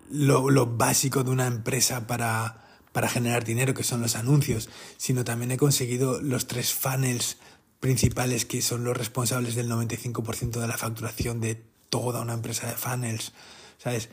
lo, 0.10 0.66
básico 0.66 1.24
de 1.24 1.32
una 1.32 1.48
empresa 1.48 2.08
para, 2.08 2.66
para 2.92 3.10
generar 3.10 3.44
dinero, 3.44 3.74
que 3.74 3.84
son 3.84 4.02
los 4.02 4.16
anuncios, 4.16 4.70
sino 4.98 5.24
también 5.24 5.52
he 5.52 5.58
conseguido 5.58 6.22
los 6.22 6.48
tres 6.48 6.74
funnels 6.74 7.38
principales 7.80 8.46
que 8.46 8.62
son 8.62 8.84
los 8.84 8.98
responsables 8.98 9.56
del 9.56 9.70
95% 9.70 10.60
de 10.60 10.68
la 10.68 10.78
facturación 10.78 11.40
de 11.42 11.62
toda 11.90 12.22
una 12.22 12.34
empresa 12.34 12.68
de 12.68 12.74
funnels, 12.74 13.34
¿sabes? 13.78 14.10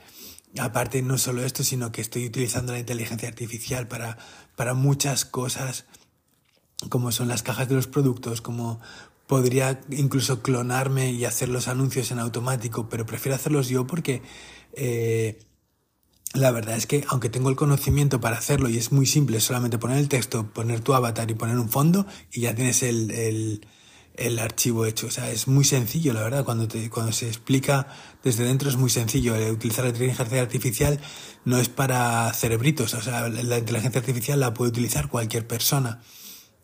Aparte, 0.59 1.01
no 1.01 1.17
solo 1.17 1.45
esto, 1.45 1.65
sino 1.65 1.93
que 1.93 2.03
estoy 2.03 2.27
utilizando 2.27 2.73
la 2.73 2.79
inteligencia 2.79 3.29
artificial 3.29 3.89
para, 3.89 4.19
para 4.57 4.75
muchas 4.75 5.25
cosas, 5.25 5.87
como 6.91 7.13
son 7.13 7.29
las 7.29 7.43
cajas 7.43 7.69
de 7.69 7.77
los 7.77 7.87
productos, 7.87 8.43
como 8.43 8.81
podría 9.27 9.81
incluso 9.91 10.43
clonarme 10.43 11.11
y 11.11 11.25
hacer 11.25 11.49
los 11.49 11.69
anuncios 11.69 12.11
en 12.11 12.19
automático, 12.19 12.91
pero 12.91 13.07
prefiero 13.07 13.37
hacerlos 13.37 13.69
yo 13.69 13.87
porque 13.87 14.21
eh, 14.75 15.39
la 16.35 16.51
verdad 16.51 16.77
es 16.77 16.87
que 16.87 17.05
aunque 17.09 17.29
tengo 17.29 17.51
el 17.51 17.57
conocimiento 17.57 18.21
para 18.21 18.39
hacerlo 18.39 18.69
y 18.69 18.79
es 18.79 18.93
muy 18.93 19.07
simple, 19.07 19.41
solamente 19.41 19.79
poner 19.79 19.99
el 19.99 20.09
texto, 20.09 20.47
poner 20.53 20.81
tu 20.81 20.95
avatar 20.95 21.31
y 21.31 21.35
poner 21.35 21.59
un 21.59 21.69
fondo 21.69 22.07
y 22.31 22.43
ya 22.43 22.55
tienes 22.55 22.83
el, 22.83 23.11
el, 23.11 23.67
el 24.15 24.39
archivo 24.39 24.87
hecho. 24.87 25.09
O 25.09 25.11
sea, 25.11 25.31
es 25.31 25.49
muy 25.49 25.65
sencillo, 25.65 26.13
la 26.15 26.23
verdad, 26.23 26.45
cuando, 26.45 26.69
te, 26.69 26.89
cuando 26.91 27.13
se 27.13 27.29
explica 27.29 27.89
desde 28.23 28.45
dentro 28.45 28.69
es 28.69 28.77
muy 28.77 28.91
sencillo. 28.91 29.35
utilizar 29.51 29.85
la 29.85 29.91
inteligencia 29.91 30.41
artificial 30.41 31.01
no 31.45 31.59
es 31.59 31.69
para 31.69 32.33
cerebritos, 32.33 32.95
o 32.95 33.03
sea, 33.03 33.29
la 33.29 33.59
inteligencia 33.59 34.01
artificial 34.01 34.41
la 34.41 34.55
puede 34.55 34.71
utilizar 34.71 35.09
cualquier 35.09 35.47
persona 35.47 36.01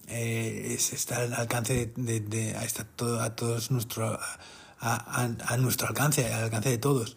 eh, 0.08 0.76
está 0.78 1.18
al 1.18 1.34
alcance 1.34 1.92
de, 1.94 2.20
de, 2.20 2.50
está 2.64 2.84
todo, 2.84 3.20
a 3.20 3.36
todos 3.36 3.70
nuestro 3.70 4.18
a, 4.80 4.98
a, 5.10 5.56
nuestro 5.58 5.88
alcance, 5.88 6.32
al 6.32 6.44
alcance 6.44 6.70
de 6.70 6.78
todos. 6.78 7.16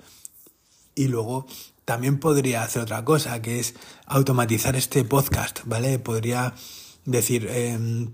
Y 0.95 1.07
luego 1.07 1.45
también 1.85 2.19
podría 2.19 2.63
hacer 2.63 2.83
otra 2.83 3.03
cosa, 3.03 3.41
que 3.41 3.59
es 3.59 3.75
automatizar 4.05 4.75
este 4.75 5.03
podcast, 5.03 5.61
¿vale? 5.65 5.99
Podría 5.99 6.53
decir, 7.05 7.47
em, 7.49 8.13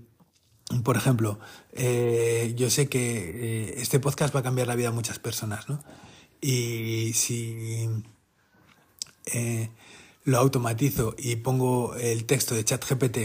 por 0.84 0.96
ejemplo, 0.96 1.38
eh, 1.72 2.54
yo 2.56 2.70
sé 2.70 2.88
que 2.88 3.70
eh, 3.70 3.74
este 3.78 4.00
podcast 4.00 4.34
va 4.34 4.40
a 4.40 4.42
cambiar 4.42 4.66
la 4.66 4.74
vida 4.74 4.88
a 4.88 4.92
muchas 4.92 5.18
personas, 5.18 5.68
¿no? 5.68 5.82
Y 6.40 7.12
si 7.14 7.88
eh, 9.26 9.70
lo 10.24 10.38
automatizo 10.38 11.14
y 11.18 11.36
pongo 11.36 11.94
el 11.96 12.24
texto 12.24 12.54
de 12.54 12.64
ChatGPT 12.64 13.18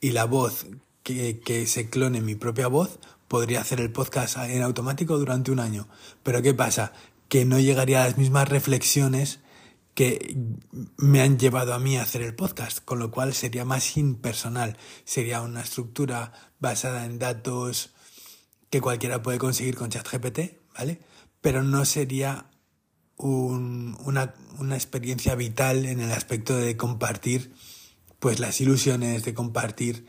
y 0.00 0.10
la 0.10 0.24
voz 0.24 0.66
que, 1.02 1.64
se 1.66 1.90
clone 1.90 2.20
mi 2.20 2.34
propia 2.34 2.68
voz, 2.68 2.98
podría 3.28 3.60
hacer 3.60 3.80
el 3.80 3.90
podcast 3.90 4.36
en 4.38 4.62
automático 4.62 5.18
durante 5.18 5.50
un 5.50 5.60
año. 5.60 5.88
Pero 6.22 6.42
¿qué 6.42 6.54
pasa? 6.54 6.92
Que 7.28 7.44
no 7.44 7.58
llegaría 7.58 8.02
a 8.02 8.06
las 8.06 8.18
mismas 8.18 8.48
reflexiones 8.48 9.40
que 9.94 10.36
me 10.96 11.20
han 11.20 11.38
llevado 11.38 11.74
a 11.74 11.78
mí 11.78 11.96
a 11.96 12.02
hacer 12.02 12.22
el 12.22 12.34
podcast, 12.34 12.78
con 12.84 12.98
lo 12.98 13.10
cual 13.10 13.34
sería 13.34 13.64
más 13.64 13.96
impersonal, 13.96 14.78
sería 15.04 15.42
una 15.42 15.60
estructura 15.60 16.32
basada 16.60 17.04
en 17.04 17.18
datos 17.18 17.90
que 18.70 18.80
cualquiera 18.80 19.22
puede 19.22 19.38
conseguir 19.38 19.76
con 19.76 19.90
ChatGPT, 19.90 20.58
¿vale? 20.74 21.00
Pero 21.40 21.62
no 21.62 21.84
sería 21.84 22.50
una, 23.18 24.34
una 24.58 24.74
experiencia 24.74 25.34
vital 25.34 25.84
en 25.84 26.00
el 26.00 26.10
aspecto 26.10 26.56
de 26.56 26.76
compartir 26.76 27.52
pues 28.18 28.40
las 28.40 28.60
ilusiones, 28.60 29.24
de 29.24 29.34
compartir 29.34 30.06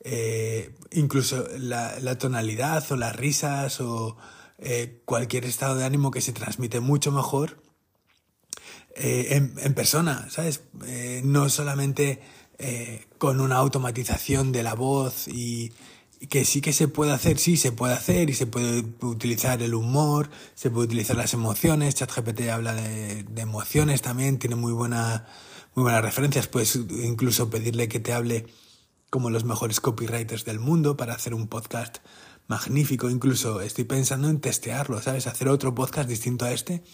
eh, 0.00 0.74
incluso 0.90 1.46
la, 1.58 1.98
la, 2.00 2.18
tonalidad 2.18 2.84
o 2.90 2.96
las 2.96 3.14
risas 3.14 3.80
o 3.80 4.16
eh, 4.58 5.00
cualquier 5.04 5.44
estado 5.44 5.76
de 5.76 5.84
ánimo 5.84 6.10
que 6.10 6.20
se 6.20 6.32
transmite 6.32 6.80
mucho 6.80 7.12
mejor 7.12 7.62
eh, 8.94 9.50
en, 9.56 9.74
persona, 9.74 10.28
¿sabes? 10.30 10.62
Eh, 10.86 11.22
no 11.24 11.48
solamente 11.48 12.20
eh, 12.58 13.06
con 13.16 13.40
una 13.40 13.56
automatización 13.56 14.52
de 14.52 14.62
la 14.62 14.74
voz 14.74 15.28
y, 15.28 15.72
que 16.28 16.44
sí 16.44 16.60
que 16.60 16.72
se 16.72 16.86
puede 16.86 17.10
hacer, 17.10 17.38
sí 17.38 17.56
se 17.56 17.72
puede 17.72 17.94
hacer 17.94 18.30
y 18.30 18.34
se 18.34 18.46
puede 18.46 18.84
utilizar 19.00 19.60
el 19.60 19.74
humor, 19.74 20.30
se 20.54 20.70
puede 20.70 20.86
utilizar 20.86 21.16
las 21.16 21.34
emociones, 21.34 21.96
ChatGPT 21.96 22.42
habla 22.48 22.74
de, 22.74 23.26
emociones 23.36 24.02
también, 24.02 24.38
tiene 24.38 24.54
muy 24.54 24.72
buena 24.72 25.26
muy 25.74 25.82
buenas 25.82 26.02
referencias, 26.02 26.46
puedes 26.46 26.76
incluso 26.76 27.50
pedirle 27.50 27.88
que 27.88 27.98
te 27.98 28.12
hable 28.12 28.46
como 29.10 29.30
los 29.30 29.44
mejores 29.44 29.80
copywriters 29.80 30.44
del 30.44 30.60
mundo 30.60 30.96
para 30.96 31.14
hacer 31.14 31.34
un 31.34 31.48
podcast 31.48 31.98
magnífico. 32.46 33.10
Incluso 33.10 33.60
estoy 33.60 33.84
pensando 33.84 34.28
en 34.28 34.40
testearlo, 34.40 35.00
¿sabes? 35.02 35.26
Hacer 35.26 35.48
otro 35.48 35.74
podcast 35.74 36.08
distinto 36.08 36.44
a 36.44 36.52
este 36.52 36.84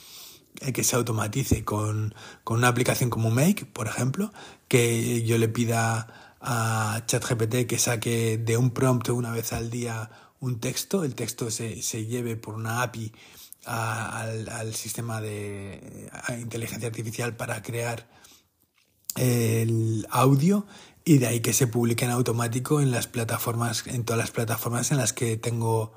que 0.72 0.84
se 0.84 0.96
automatice 0.96 1.64
con, 1.64 2.14
con 2.44 2.58
una 2.58 2.68
aplicación 2.68 3.10
como 3.10 3.30
Make, 3.30 3.64
por 3.66 3.86
ejemplo, 3.86 4.32
que 4.66 5.22
yo 5.22 5.38
le 5.38 5.48
pida 5.48 6.36
a 6.40 7.02
ChatGPT 7.06 7.66
que 7.66 7.78
saque 7.78 8.38
de 8.38 8.56
un 8.56 8.70
prompt 8.70 9.08
una 9.10 9.32
vez 9.32 9.52
al 9.52 9.70
día 9.70 10.10
un 10.40 10.60
texto, 10.60 11.04
el 11.04 11.14
texto 11.14 11.50
se, 11.50 11.82
se 11.82 12.06
lleve 12.06 12.36
por 12.36 12.54
una 12.54 12.82
API 12.82 13.12
al, 13.64 14.48
al, 14.48 14.74
sistema 14.74 15.20
de 15.20 16.08
inteligencia 16.40 16.88
artificial 16.88 17.36
para 17.36 17.60
crear 17.62 18.08
el 19.16 20.06
audio 20.10 20.66
y 21.04 21.18
de 21.18 21.26
ahí 21.26 21.40
que 21.40 21.52
se 21.52 21.66
publique 21.66 22.04
en 22.04 22.12
automático 22.12 22.80
en 22.80 22.90
las 22.90 23.06
plataformas, 23.06 23.86
en 23.86 24.04
todas 24.04 24.18
las 24.18 24.30
plataformas 24.30 24.90
en 24.90 24.98
las 24.98 25.12
que 25.12 25.36
tengo 25.36 25.92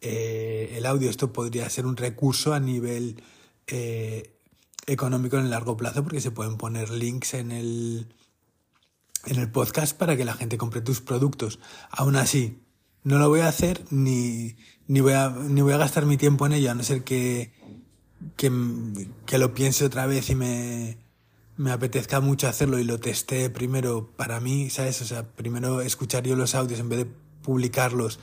eh, 0.00 0.74
el 0.76 0.86
audio. 0.86 1.10
Esto 1.10 1.32
podría 1.32 1.68
ser 1.68 1.86
un 1.86 1.96
recurso 1.96 2.54
a 2.54 2.60
nivel 2.60 3.22
eh, 3.66 4.38
económico 4.86 5.38
en 5.38 5.44
el 5.44 5.50
largo 5.50 5.76
plazo 5.76 6.02
porque 6.02 6.20
se 6.20 6.30
pueden 6.30 6.56
poner 6.56 6.90
links 6.90 7.34
en 7.34 7.52
el, 7.52 8.14
en 9.26 9.38
el 9.38 9.50
podcast 9.50 9.96
para 9.96 10.16
que 10.16 10.24
la 10.24 10.34
gente 10.34 10.58
compre 10.58 10.80
tus 10.80 11.00
productos. 11.00 11.58
Aún 11.90 12.16
así, 12.16 12.60
no 13.02 13.18
lo 13.18 13.28
voy 13.28 13.40
a 13.40 13.48
hacer 13.48 13.84
ni, 13.90 14.56
ni, 14.86 15.00
voy, 15.00 15.12
a, 15.12 15.30
ni 15.30 15.60
voy 15.60 15.72
a 15.72 15.78
gastar 15.78 16.06
mi 16.06 16.16
tiempo 16.16 16.46
en 16.46 16.52
ello, 16.52 16.70
a 16.70 16.74
no 16.74 16.82
ser 16.82 17.04
que, 17.04 17.52
que, 18.36 19.38
lo 19.38 19.54
piense 19.54 19.84
otra 19.84 20.06
vez 20.06 20.30
y 20.30 20.34
me, 20.34 20.98
me 21.56 21.70
apetezca 21.70 22.20
mucho 22.20 22.48
hacerlo 22.48 22.78
y 22.78 22.84
lo 22.84 22.98
testé 22.98 23.50
primero 23.50 24.10
para 24.16 24.40
mí, 24.40 24.70
¿sabes? 24.70 25.00
O 25.02 25.04
sea, 25.04 25.26
primero 25.26 25.80
escuchar 25.80 26.24
yo 26.24 26.36
los 26.36 26.54
audios 26.54 26.80
en 26.80 26.88
vez 26.88 27.00
de 27.00 27.06
publicarlos, 27.42 28.18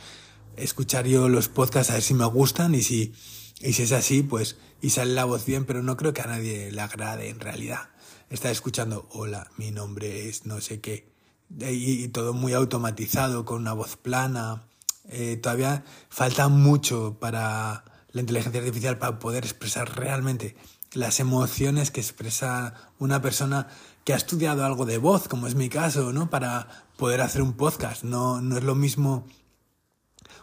escuchar 0.57 1.05
yo 1.07 1.29
los 1.29 1.47
podcasts 1.47 1.91
a 1.91 1.93
ver 1.93 2.03
si 2.03 2.13
me 2.13 2.25
gustan 2.25 2.75
y 2.75 2.81
si, 2.81 3.13
y 3.61 3.73
si 3.73 3.83
es 3.83 3.91
así, 3.91 4.23
pues, 4.23 4.57
y 4.81 4.89
sale 4.89 5.13
la 5.13 5.25
voz 5.25 5.45
bien, 5.45 5.65
pero 5.65 5.83
no 5.83 5.95
creo 5.95 6.13
que 6.13 6.21
a 6.21 6.27
nadie 6.27 6.71
le 6.71 6.81
agrade 6.81 7.29
en 7.29 7.39
realidad. 7.39 7.89
Está 8.29 8.49
escuchando, 8.49 9.07
hola, 9.11 9.49
mi 9.57 9.71
nombre 9.71 10.27
es 10.27 10.45
no 10.45 10.59
sé 10.61 10.81
qué, 10.81 11.11
y, 11.59 12.07
todo 12.09 12.33
muy 12.33 12.53
automatizado, 12.53 13.45
con 13.45 13.61
una 13.61 13.73
voz 13.73 13.97
plana. 13.97 14.63
Eh, 15.09 15.37
todavía 15.37 15.83
falta 16.09 16.47
mucho 16.47 17.17
para 17.19 17.83
la 18.11 18.21
inteligencia 18.21 18.61
artificial 18.61 18.97
para 18.97 19.19
poder 19.19 19.43
expresar 19.43 19.97
realmente 19.97 20.55
las 20.93 21.19
emociones 21.19 21.91
que 21.91 22.01
expresa 22.01 22.73
una 22.99 23.21
persona 23.21 23.67
que 24.03 24.13
ha 24.13 24.17
estudiado 24.17 24.65
algo 24.65 24.85
de 24.85 24.97
voz, 24.97 25.27
como 25.27 25.47
es 25.47 25.55
mi 25.55 25.69
caso, 25.69 26.11
¿no? 26.11 26.29
Para 26.29 26.67
poder 26.97 27.21
hacer 27.21 27.41
un 27.41 27.53
podcast. 27.53 28.03
No, 28.03 28.41
no 28.41 28.57
es 28.57 28.63
lo 28.63 28.75
mismo 28.75 29.25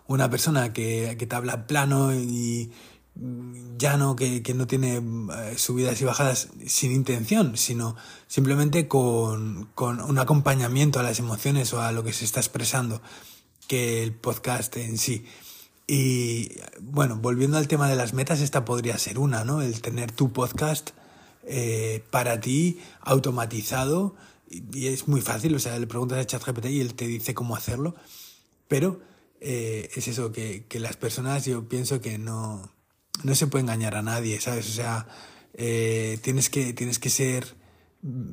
una 0.06 0.30
persona 0.30 0.72
que, 0.72 1.16
que 1.18 1.26
te 1.26 1.36
habla 1.36 1.66
plano 1.66 2.14
y 2.14 2.72
llano, 3.78 4.16
que, 4.16 4.42
que 4.42 4.54
no 4.54 4.66
tiene 4.66 4.96
eh, 4.96 5.58
subidas 5.58 6.00
y 6.00 6.04
bajadas 6.04 6.48
sin 6.66 6.92
intención, 6.92 7.56
sino 7.56 7.96
simplemente 8.26 8.88
con, 8.88 9.68
con 9.74 10.00
un 10.00 10.18
acompañamiento 10.18 11.00
a 11.00 11.02
las 11.02 11.18
emociones 11.18 11.72
o 11.72 11.80
a 11.80 11.92
lo 11.92 12.04
que 12.04 12.12
se 12.12 12.24
está 12.24 12.40
expresando 12.40 13.00
que 13.66 14.02
el 14.02 14.12
podcast 14.12 14.76
en 14.76 14.98
sí. 14.98 15.26
Y 15.86 16.52
bueno, 16.80 17.16
volviendo 17.16 17.56
al 17.56 17.68
tema 17.68 17.88
de 17.88 17.96
las 17.96 18.12
metas, 18.12 18.40
esta 18.40 18.64
podría 18.64 18.98
ser 18.98 19.18
una, 19.18 19.44
¿no? 19.44 19.62
El 19.62 19.80
tener 19.80 20.12
tu 20.12 20.32
podcast 20.32 20.90
eh, 21.44 22.04
para 22.10 22.40
ti 22.40 22.80
automatizado 23.00 24.14
y, 24.50 24.88
es 24.88 25.08
muy 25.08 25.20
fácil, 25.20 25.54
o 25.54 25.58
sea, 25.58 25.78
le 25.78 25.86
preguntas 25.86 26.18
a 26.18 26.26
ChatGPT 26.26 26.66
y 26.66 26.80
él 26.80 26.94
te 26.94 27.06
dice 27.06 27.34
cómo 27.34 27.56
hacerlo, 27.56 27.94
pero 28.66 29.00
eh, 29.40 29.88
es 29.94 30.08
eso, 30.08 30.32
que, 30.32 30.64
que 30.66 30.80
las 30.80 30.96
personas 30.96 31.44
yo 31.44 31.68
pienso 31.68 32.00
que 32.00 32.18
no, 32.18 32.70
no 33.24 33.34
se 33.34 33.46
puede 33.46 33.62
engañar 33.62 33.94
a 33.94 34.02
nadie, 34.02 34.40
¿sabes? 34.40 34.68
O 34.68 34.72
sea, 34.72 35.06
eh, 35.54 36.18
tienes, 36.22 36.50
que, 36.50 36.72
tienes 36.72 36.98
que 36.98 37.10
ser 37.10 37.56
mm, 38.02 38.30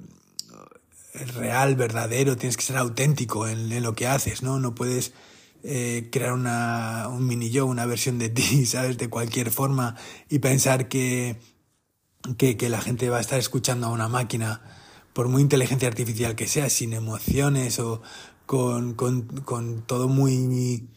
real, 1.35 1.75
verdadero, 1.75 2.37
tienes 2.37 2.57
que 2.57 2.63
ser 2.63 2.77
auténtico 2.77 3.47
en, 3.47 3.81
lo 3.81 3.95
que 3.95 4.07
haces, 4.07 4.43
¿no? 4.43 4.59
No 4.59 4.75
puedes 4.75 5.13
eh, 5.63 6.09
crear 6.11 6.33
una, 6.33 7.07
un 7.09 7.25
mini 7.25 7.49
yo, 7.49 7.65
una 7.65 7.85
versión 7.85 8.19
de 8.19 8.29
ti, 8.31 8.65
¿sabes? 8.65 8.97
De 8.97 9.09
cualquier 9.09 9.51
forma 9.51 9.95
y 10.29 10.39
pensar 10.39 10.87
que, 10.87 11.39
que, 12.37 12.57
que 12.57 12.69
la 12.69 12.81
gente 12.81 13.09
va 13.09 13.17
a 13.17 13.21
estar 13.21 13.39
escuchando 13.39 13.87
a 13.87 13.91
una 13.91 14.07
máquina, 14.07 14.61
por 15.13 15.29
muy 15.29 15.41
inteligencia 15.41 15.87
artificial 15.87 16.35
que 16.35 16.47
sea, 16.47 16.69
sin 16.69 16.93
emociones 16.93 17.79
o 17.79 18.01
con, 18.45 18.93
con, 18.93 19.23
con 19.23 19.81
todo 19.81 20.07
muy 20.07 20.89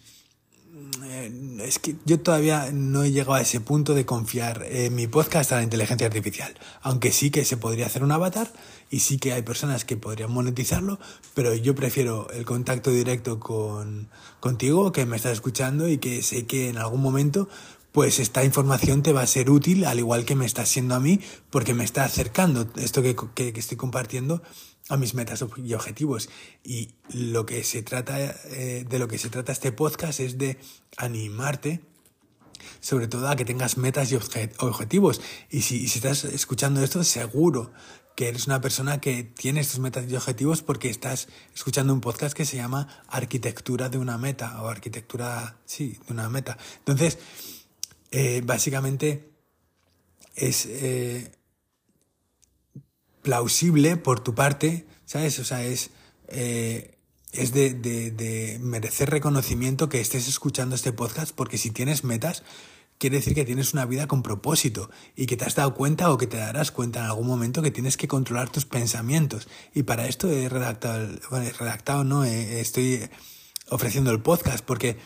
eh, 1.05 1.33
es 1.61 1.79
que 1.79 1.97
yo 2.05 2.21
todavía 2.21 2.71
no 2.73 3.03
he 3.03 3.11
llegado 3.11 3.35
a 3.35 3.41
ese 3.41 3.61
punto 3.61 3.95
de 3.95 4.07
confiar 4.07 4.65
en 4.69 4.95
mi 4.95 5.07
podcast 5.07 5.53
a 5.53 5.57
la 5.57 5.63
inteligencia 5.63 6.07
artificial. 6.07 6.55
Aunque 6.83 7.13
sí 7.13 7.31
que 7.31 7.45
se 7.45 7.57
podría 7.57 7.87
hacer 7.87 8.03
un 8.03 8.13
avatar 8.13 8.53
y 8.91 9.01
sí 9.01 9.19
que 9.19 9.33
hay 9.33 9.43
personas 9.43 9.85
que 9.85 9.97
podrían 9.97 10.31
monetizarlo, 10.33 10.99
pero 11.35 11.55
yo 11.55 11.75
prefiero 11.75 12.31
el 12.31 12.45
contacto 12.45 12.91
directo 12.91 13.39
con, 13.41 14.09
contigo, 14.41 14.93
que 14.93 15.07
me 15.07 15.17
estás 15.17 15.33
escuchando 15.33 15.89
y 15.89 15.99
que 15.99 16.23
sé 16.23 16.47
que 16.47 16.69
en 16.69 16.79
algún 16.79 17.03
momento 17.03 17.49
pues 17.93 18.19
esta 18.19 18.45
información 18.45 19.03
te 19.03 19.13
va 19.13 19.23
a 19.23 19.27
ser 19.27 19.51
útil, 19.51 19.85
al 19.85 19.99
igual 19.99 20.25
que 20.25 20.35
me 20.35 20.47
está 20.47 20.67
siendo 20.67 20.95
a 20.95 21.01
mí, 21.01 21.21
porque 21.51 21.75
me 21.75 21.85
está 21.85 22.05
acercando 22.05 22.69
esto 22.77 23.03
que, 23.03 23.17
que, 23.35 23.53
estoy 23.57 23.77
compartiendo 23.77 24.43
a 24.89 24.97
mis 24.97 25.15
metas 25.15 25.45
y 25.57 25.75
objetivos. 25.75 26.29
Y 26.63 26.91
lo 27.13 27.47
que 27.47 27.65
se 27.65 27.83
trata, 27.83 28.19
eh, 28.21 28.87
de 28.89 28.99
lo 28.99 29.09
que 29.09 29.19
se 29.19 29.31
trata 29.31 29.53
este 29.53 29.73
podcast 29.73 30.21
es 30.21 30.39
de 30.39 30.59
animarte 30.97 31.81
sobre 32.81 33.09
todo 33.09 33.29
a 33.29 33.37
que 33.37 33.45
tengas 33.45 33.77
metas 33.77 34.11
y 34.13 34.17
objetivos. 34.17 35.21
Y 35.51 35.63
si, 35.63 35.89
si 35.89 35.99
estás 35.99 36.25
escuchando 36.25 36.83
esto, 36.83 37.05
seguro 37.05 37.73
que 38.19 38.29
eres 38.29 38.49
una 38.49 38.61
persona 38.61 39.01
que 39.01 39.23
tiene 39.23 39.61
estos 39.61 39.79
metas 39.79 40.11
y 40.11 40.17
objetivos 40.17 40.63
porque 40.63 40.91
estás 40.91 41.29
escuchando 41.55 41.93
un 41.93 42.01
podcast 42.01 42.37
que 42.37 42.45
se 42.45 42.57
llama 42.57 42.89
Arquitectura 43.07 43.89
de 43.89 43.99
una 43.99 44.19
meta 44.19 44.61
o 44.63 44.69
Arquitectura, 44.69 45.57
sí, 45.67 45.99
de 46.07 46.15
una 46.15 46.29
meta. 46.29 46.59
Entonces, 46.79 47.19
eh, 48.11 48.43
básicamente 48.45 49.31
es 50.35 50.67
eh, 50.67 51.31
plausible 53.23 53.97
por 53.97 54.21
tu 54.21 54.35
parte, 54.35 54.87
¿sabes? 55.05 55.39
O 55.39 55.45
sea, 55.45 55.65
es, 55.65 55.91
eh, 56.29 56.97
es 57.33 57.53
de, 57.53 57.75
de, 57.75 58.11
de, 58.11 58.59
merecer 58.61 59.11
reconocimiento 59.11 59.89
que 59.89 60.01
estés 60.01 60.29
escuchando 60.29 60.75
este 60.75 60.93
podcast 60.93 61.35
porque 61.35 61.59
si 61.59 61.71
tienes 61.71 62.05
metas, 62.05 62.45
quiere 62.99 63.17
decir 63.17 63.35
que 63.35 63.45
tienes 63.45 63.75
una 63.75 63.85
vida 63.85 64.07
con 64.07 64.23
propósito 64.23 64.91
y 65.15 65.27
que 65.27 65.37
te 65.37 65.45
has 65.45 65.55
dado 65.55 65.75
cuenta 65.75 66.11
o 66.11 66.19
que 66.19 66.27
te 66.27 66.39
darás 66.39 66.71
cuenta 66.71 67.01
en 67.01 67.07
algún 67.07 67.27
momento 67.27 67.63
que 67.63 67.71
tienes 67.71 67.97
que 67.97 68.09
controlar 68.09 68.49
tus 68.49 68.65
pensamientos. 68.65 69.49
Y 69.75 69.83
para 69.83 70.07
esto 70.07 70.31
he 70.31 70.49
redactado, 70.49 71.09
bueno, 71.31 71.47
he 71.47 71.53
redactado, 71.53 72.05
no, 72.05 72.25
estoy 72.25 73.09
ofreciendo 73.69 74.11
el 74.11 74.21
podcast 74.21 74.65
porque 74.65 74.97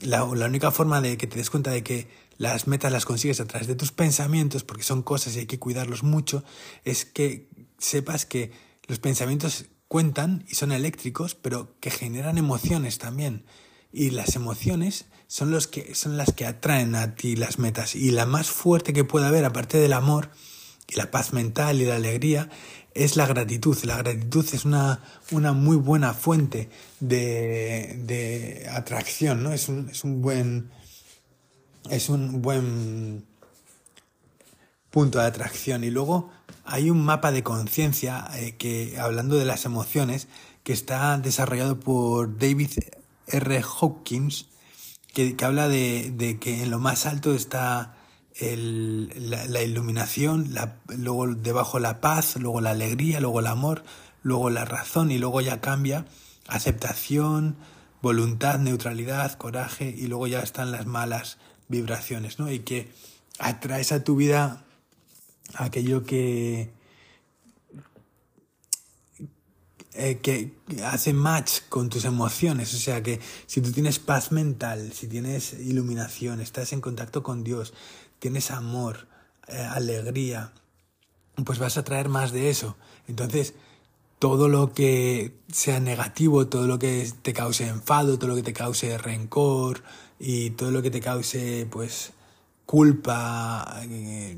la, 0.00 0.24
la 0.34 0.46
única 0.46 0.70
forma 0.70 1.00
de 1.00 1.16
que 1.16 1.26
te 1.26 1.36
des 1.36 1.50
cuenta 1.50 1.70
de 1.70 1.82
que 1.82 2.08
las 2.36 2.66
metas 2.66 2.92
las 2.92 3.04
consigues 3.04 3.40
a 3.40 3.46
través 3.46 3.68
de 3.68 3.74
tus 3.74 3.92
pensamientos, 3.92 4.64
porque 4.64 4.82
son 4.82 5.02
cosas 5.02 5.36
y 5.36 5.40
hay 5.40 5.46
que 5.46 5.58
cuidarlos 5.58 6.02
mucho, 6.02 6.44
es 6.84 7.04
que 7.04 7.48
sepas 7.78 8.26
que 8.26 8.52
los 8.86 8.98
pensamientos 8.98 9.66
cuentan 9.88 10.44
y 10.48 10.54
son 10.54 10.72
eléctricos, 10.72 11.34
pero 11.34 11.76
que 11.80 11.90
generan 11.90 12.38
emociones 12.38 12.98
también. 12.98 13.44
Y 13.92 14.10
las 14.10 14.34
emociones 14.34 15.06
son, 15.28 15.50
los 15.50 15.68
que, 15.68 15.94
son 15.94 16.16
las 16.16 16.32
que 16.32 16.46
atraen 16.46 16.94
a 16.96 17.14
ti 17.14 17.36
las 17.36 17.58
metas. 17.58 17.94
Y 17.94 18.10
la 18.10 18.26
más 18.26 18.48
fuerte 18.48 18.92
que 18.92 19.04
puede 19.04 19.26
haber, 19.26 19.44
aparte 19.44 19.78
del 19.78 19.92
amor 19.92 20.30
y 20.88 20.96
la 20.96 21.10
paz 21.10 21.32
mental 21.32 21.80
y 21.80 21.84
la 21.84 21.96
alegría, 21.96 22.50
es 22.94 23.16
la 23.16 23.26
gratitud. 23.26 23.76
La 23.84 23.98
gratitud 23.98 24.46
es 24.52 24.64
una, 24.64 25.00
una 25.30 25.52
muy 25.52 25.76
buena 25.76 26.12
fuente 26.14 26.70
de, 27.00 28.00
de 28.04 28.68
atracción, 28.70 29.42
¿no? 29.42 29.52
Es 29.52 29.68
un, 29.68 29.88
es 29.90 30.04
un 30.04 30.22
buen. 30.22 30.70
Es 31.90 32.08
un 32.08 32.42
buen 32.42 33.24
punto 34.90 35.18
de 35.18 35.26
atracción. 35.26 35.84
Y 35.84 35.90
luego 35.90 36.30
hay 36.64 36.90
un 36.90 37.04
mapa 37.04 37.32
de 37.32 37.42
conciencia 37.42 38.28
eh, 38.34 38.56
que, 38.56 38.98
hablando 38.98 39.36
de 39.36 39.44
las 39.44 39.64
emociones, 39.64 40.28
que 40.62 40.72
está 40.72 41.18
desarrollado 41.18 41.80
por 41.80 42.38
David 42.38 42.70
R. 43.26 43.62
Hawkins, 43.62 44.46
que, 45.12 45.36
que 45.36 45.44
habla 45.44 45.68
de, 45.68 46.12
de, 46.14 46.38
que 46.38 46.62
en 46.62 46.70
lo 46.70 46.78
más 46.78 47.06
alto 47.06 47.34
está 47.34 47.96
el, 48.36 49.30
la, 49.30 49.44
la, 49.46 49.62
iluminación, 49.62 50.54
la, 50.54 50.76
luego 50.88 51.26
debajo 51.34 51.78
la 51.78 52.00
paz, 52.00 52.36
luego 52.36 52.60
la 52.60 52.70
alegría, 52.70 53.20
luego 53.20 53.40
el 53.40 53.46
amor, 53.46 53.84
luego 54.22 54.50
la 54.50 54.64
razón 54.64 55.10
y 55.10 55.18
luego 55.18 55.40
ya 55.40 55.60
cambia 55.60 56.06
aceptación, 56.48 57.56
voluntad, 58.02 58.58
neutralidad, 58.58 59.32
coraje 59.32 59.94
y 59.96 60.06
luego 60.06 60.26
ya 60.26 60.40
están 60.40 60.72
las 60.72 60.86
malas 60.86 61.38
vibraciones, 61.68 62.38
¿no? 62.38 62.50
Y 62.50 62.60
que 62.60 62.90
atraes 63.38 63.92
a 63.92 64.04
tu 64.04 64.16
vida 64.16 64.64
aquello 65.54 66.04
que, 66.04 66.70
eh, 69.94 70.18
que 70.18 70.52
hace 70.84 71.12
match 71.12 71.60
con 71.68 71.88
tus 71.88 72.04
emociones. 72.04 72.74
O 72.74 72.78
sea 72.78 73.02
que 73.02 73.20
si 73.46 73.60
tú 73.60 73.72
tienes 73.72 73.98
paz 73.98 74.32
mental, 74.32 74.92
si 74.92 75.06
tienes 75.06 75.54
iluminación, 75.54 76.40
estás 76.40 76.72
en 76.72 76.80
contacto 76.80 77.22
con 77.22 77.44
Dios, 77.44 77.74
tienes 78.18 78.50
amor, 78.50 79.06
eh, 79.48 79.58
alegría, 79.58 80.52
pues 81.44 81.58
vas 81.58 81.76
a 81.76 81.84
traer 81.84 82.08
más 82.08 82.32
de 82.32 82.50
eso. 82.50 82.76
Entonces, 83.08 83.54
todo 84.18 84.48
lo 84.48 84.72
que 84.72 85.34
sea 85.52 85.80
negativo, 85.80 86.46
todo 86.46 86.66
lo 86.66 86.78
que 86.78 87.10
te 87.22 87.32
cause 87.32 87.66
enfado, 87.66 88.18
todo 88.18 88.30
lo 88.30 88.36
que 88.36 88.42
te 88.42 88.52
cause 88.52 88.96
rencor 88.96 89.82
y 90.18 90.50
todo 90.50 90.70
lo 90.70 90.82
que 90.82 90.90
te 90.90 91.00
cause, 91.00 91.66
pues, 91.70 92.12
culpa, 92.66 93.82
eh, 93.82 94.36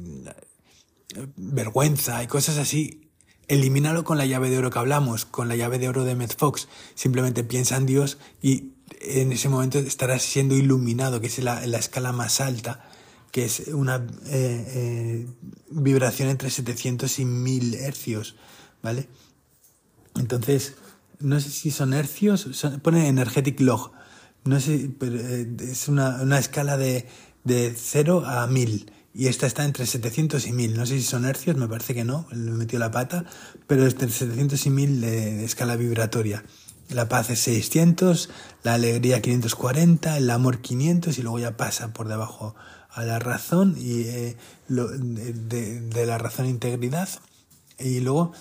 vergüenza 1.37 2.23
y 2.23 2.27
cosas 2.27 2.59
así, 2.59 3.09
elimínalo 3.49 4.05
con 4.05 4.19
la 4.19 4.27
llave 4.27 4.51
de 4.51 4.59
oro 4.59 4.71
que 4.71 4.79
hablamos, 4.79 5.25
con 5.25 5.49
la 5.49 5.57
llave 5.57 5.79
de 5.79 5.89
oro 5.89 6.05
de 6.05 6.29
Fox. 6.29 6.69
Simplemente 6.95 7.45
piensa 7.45 7.77
en 7.77 7.87
Dios 7.87 8.19
y 8.43 8.73
en 9.01 9.33
ese 9.33 9.49
momento 9.49 9.79
estarás 9.79 10.23
siendo 10.23 10.57
iluminado, 10.57 11.21
que 11.21 11.27
es 11.29 11.39
la, 11.39 11.67
la 11.67 11.79
escala 11.79 12.13
más 12.13 12.41
alta, 12.41 12.85
que 13.31 13.45
es 13.45 13.69
una 13.69 13.97
eh, 14.27 14.65
eh, 14.69 15.27
vibración 15.71 16.29
entre 16.29 16.51
700 16.51 17.19
y 17.19 17.25
1000 17.25 17.75
hercios, 17.75 18.37
¿vale? 18.83 19.09
Entonces, 20.17 20.75
no 21.21 21.39
sé 21.41 21.51
si 21.51 21.71
son 21.71 21.93
hercios, 21.93 22.49
pone 22.83 23.09
energetic 23.09 23.61
log, 23.61 23.93
no 24.45 24.61
sé, 24.61 24.91
pero 24.99 25.17
eh, 25.17 25.49
es 25.61 25.89
una, 25.89 26.23
una 26.23 26.39
escala 26.39 26.77
de, 26.77 27.07
de 27.45 27.75
0 27.77 28.25
a 28.27 28.47
1000 28.47 28.93
y 29.17 29.29
esta 29.29 29.47
está 29.47 29.65
entre 29.65 29.87
700 29.87 30.47
y 30.47 30.53
1000. 30.53 30.77
No 30.77 30.85
sé 30.85 30.99
si 30.99 31.03
son 31.03 31.25
hercios, 31.25 31.57
me 31.57 31.67
parece 31.67 31.95
que 31.95 32.05
no, 32.05 32.27
me 32.33 32.53
metió 32.53 32.79
la 32.79 32.91
pata, 32.91 33.25
pero 33.67 33.87
entre 33.87 34.11
700 34.11 34.67
y 34.67 34.71
1000 34.71 35.01
de, 35.01 35.45
escala 35.45 35.77
vibratoria. 35.77 36.45
La 36.91 37.09
paz 37.09 37.31
es 37.31 37.41
600, 37.41 38.29
la 38.63 38.75
alegría 38.75 39.23
540, 39.23 40.19
el 40.19 40.31
amor 40.31 40.61
500 40.61 41.19
y 41.19 41.23
luego 41.23 41.39
ya 41.39 41.57
pasa 41.57 41.95
por 41.95 42.09
debajo 42.09 42.55
a 42.91 43.05
la 43.05 43.19
razón 43.19 43.75
y 43.79 44.03
eh, 44.03 44.37
lo, 44.69 44.89
de, 44.89 45.81
de, 45.81 46.07
la 46.07 46.19
razón 46.19 46.47
integridad 46.47 47.09
y 47.79 48.01
luego 48.01 48.33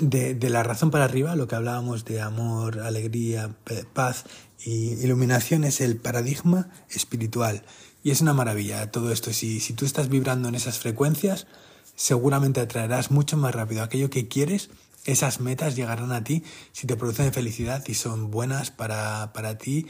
de, 0.00 0.34
de, 0.34 0.50
la 0.50 0.62
razón 0.62 0.90
para 0.90 1.04
arriba, 1.04 1.36
lo 1.36 1.46
que 1.46 1.54
hablábamos 1.54 2.04
de 2.04 2.20
amor, 2.20 2.80
alegría, 2.80 3.54
paz 3.92 4.24
y 4.64 4.92
iluminación 5.02 5.64
es 5.64 5.80
el 5.80 5.96
paradigma 5.96 6.70
espiritual. 6.90 7.62
Y 8.02 8.10
es 8.10 8.20
una 8.20 8.32
maravilla 8.32 8.90
todo 8.90 9.12
esto. 9.12 9.32
Si, 9.32 9.60
si 9.60 9.74
tú 9.74 9.84
estás 9.84 10.08
vibrando 10.08 10.48
en 10.48 10.54
esas 10.54 10.78
frecuencias, 10.78 11.46
seguramente 11.94 12.60
atraerás 12.60 13.10
mucho 13.10 13.36
más 13.36 13.54
rápido 13.54 13.82
aquello 13.82 14.10
que 14.10 14.28
quieres. 14.28 14.70
Esas 15.04 15.40
metas 15.40 15.76
llegarán 15.76 16.12
a 16.12 16.24
ti 16.24 16.44
si 16.72 16.86
te 16.86 16.96
producen 16.96 17.32
felicidad 17.32 17.82
y 17.86 17.94
son 17.94 18.30
buenas 18.30 18.70
para, 18.70 19.32
para 19.32 19.58
ti. 19.58 19.86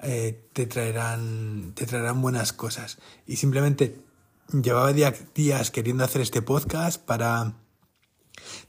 Eh, 0.00 0.48
te, 0.52 0.66
traerán, 0.66 1.72
te 1.74 1.86
traerán 1.86 2.20
buenas 2.20 2.52
cosas. 2.52 2.98
Y 3.26 3.36
simplemente 3.36 4.00
llevaba 4.52 4.92
días 4.92 5.70
queriendo 5.70 6.04
hacer 6.04 6.20
este 6.20 6.42
podcast 6.42 7.00
para 7.02 7.54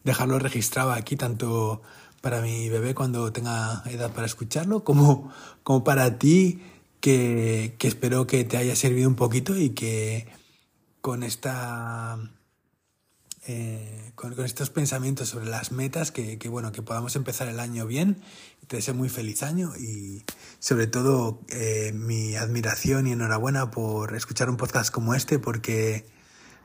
dejarlo 0.04 0.40
registrado 0.40 0.92
aquí, 0.92 1.16
tanto 1.16 1.82
para 2.22 2.42
mi 2.42 2.70
bebé 2.70 2.96
cuando 2.96 3.32
tenga 3.32 3.84
edad 3.86 4.12
para 4.12 4.26
escucharlo, 4.26 4.84
como, 4.84 5.32
como 5.63 5.84
para 5.84 6.18
ti 6.18 6.62
que, 7.00 7.76
que 7.78 7.88
espero 7.88 8.28
que 8.28 8.44
te 8.44 8.58
haya 8.58 8.76
servido 8.76 9.08
un 9.08 9.16
poquito 9.16 9.56
y 9.56 9.72
que 9.72 10.28
con 11.02 11.24
esta 11.24 12.18
eh, 13.48 14.12
con, 14.16 14.36
con, 14.36 14.44
estos 14.44 14.70
pensamientos 14.70 15.30
sobre 15.30 15.46
las 15.46 15.72
metas, 15.72 16.12
que, 16.12 16.38
que, 16.38 16.50
bueno, 16.50 16.74
que 16.74 16.82
podamos 16.82 17.16
empezar 17.16 17.48
el 17.48 17.62
año 17.62 17.88
bien, 17.88 18.22
te 18.68 18.76
deseo 18.76 18.94
muy 18.94 19.08
feliz 19.08 19.42
año 19.42 19.72
y 19.78 20.24
sobre 20.60 20.88
todo 20.88 21.40
eh, 21.48 21.94
mi 21.94 22.36
admiración 22.36 23.08
y 23.08 23.13
enhorabuena 23.13 23.72
por 23.72 24.16
escuchar 24.16 24.50
un 24.50 24.58
podcast 24.58 24.92
como 24.92 25.13
este, 25.16 25.40
porque 25.40 26.06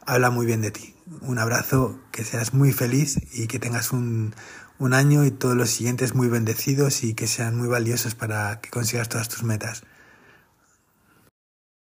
habla 0.07 0.31
muy 0.31 0.47
bien 0.47 0.61
de 0.61 0.71
ti. 0.71 0.95
Un 1.21 1.39
abrazo, 1.39 1.99
que 2.11 2.25
seas 2.25 2.55
muy 2.55 2.73
feliz 2.73 3.19
y 3.33 3.47
que 3.47 3.59
tengas 3.59 3.93
un, 3.93 4.35
un 4.79 4.95
año 4.95 5.25
y 5.25 5.31
todos 5.31 5.57
los 5.57 5.71
siguientes 5.71 6.15
muy 6.15 6.29
bendecidos 6.29 7.05
y 7.05 7.15
que 7.15 7.27
sean 7.27 7.57
muy 7.57 7.69
valiosos 7.69 8.15
para 8.15 8.61
que 8.61 8.71
consigas 8.71 9.09
todas 9.09 9.29
tus 9.29 9.43
metas. 9.43 9.85